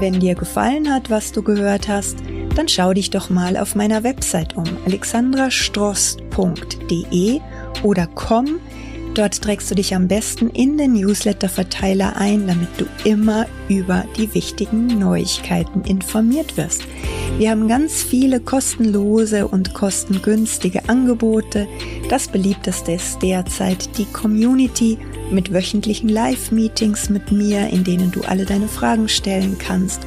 Wenn 0.00 0.20
dir 0.20 0.34
gefallen 0.34 0.92
hat, 0.92 1.08
was 1.08 1.32
du 1.32 1.42
gehört 1.42 1.88
hast, 1.88 2.18
dann 2.54 2.68
schau 2.68 2.92
dich 2.92 3.08
doch 3.08 3.30
mal 3.30 3.56
auf 3.56 3.74
meiner 3.74 4.04
Website 4.04 4.54
um 4.54 4.66
alexandrastrost.de 4.84 7.40
oder 7.82 8.06
komm 8.06 8.60
Dort 9.18 9.42
trägst 9.42 9.68
du 9.68 9.74
dich 9.74 9.96
am 9.96 10.06
besten 10.06 10.48
in 10.50 10.78
den 10.78 10.92
Newsletter-Verteiler 10.92 12.14
ein, 12.18 12.46
damit 12.46 12.68
du 12.78 12.84
immer 13.02 13.46
über 13.68 14.04
die 14.16 14.32
wichtigen 14.32 14.86
Neuigkeiten 14.86 15.82
informiert 15.82 16.56
wirst. 16.56 16.84
Wir 17.36 17.50
haben 17.50 17.66
ganz 17.66 18.00
viele 18.00 18.38
kostenlose 18.38 19.48
und 19.48 19.74
kostengünstige 19.74 20.88
Angebote. 20.88 21.66
Das 22.08 22.28
beliebteste 22.28 22.92
ist 22.92 23.20
derzeit 23.20 23.98
die 23.98 24.04
Community 24.04 24.98
mit 25.30 25.52
wöchentlichen 25.52 26.08
Live-Meetings 26.08 27.10
mit 27.10 27.32
mir, 27.32 27.68
in 27.68 27.84
denen 27.84 28.10
du 28.10 28.22
alle 28.22 28.44
deine 28.44 28.68
Fragen 28.68 29.08
stellen 29.08 29.56
kannst 29.58 30.00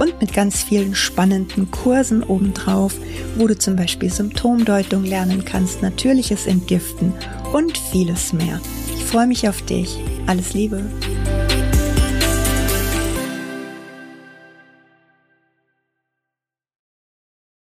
und 0.00 0.20
mit 0.20 0.32
ganz 0.32 0.62
vielen 0.64 0.94
spannenden 0.94 1.70
Kursen 1.70 2.22
obendrauf, 2.22 2.94
wo 3.36 3.46
du 3.46 3.56
zum 3.56 3.76
Beispiel 3.76 4.10
Symptomdeutung 4.10 5.04
lernen 5.04 5.44
kannst, 5.44 5.82
natürliches 5.82 6.46
Entgiften 6.46 7.12
und 7.52 7.78
vieles 7.92 8.32
mehr. 8.32 8.60
Ich 8.96 9.04
freue 9.04 9.26
mich 9.26 9.48
auf 9.48 9.62
dich. 9.62 9.98
Alles 10.26 10.54
Liebe. 10.54 10.82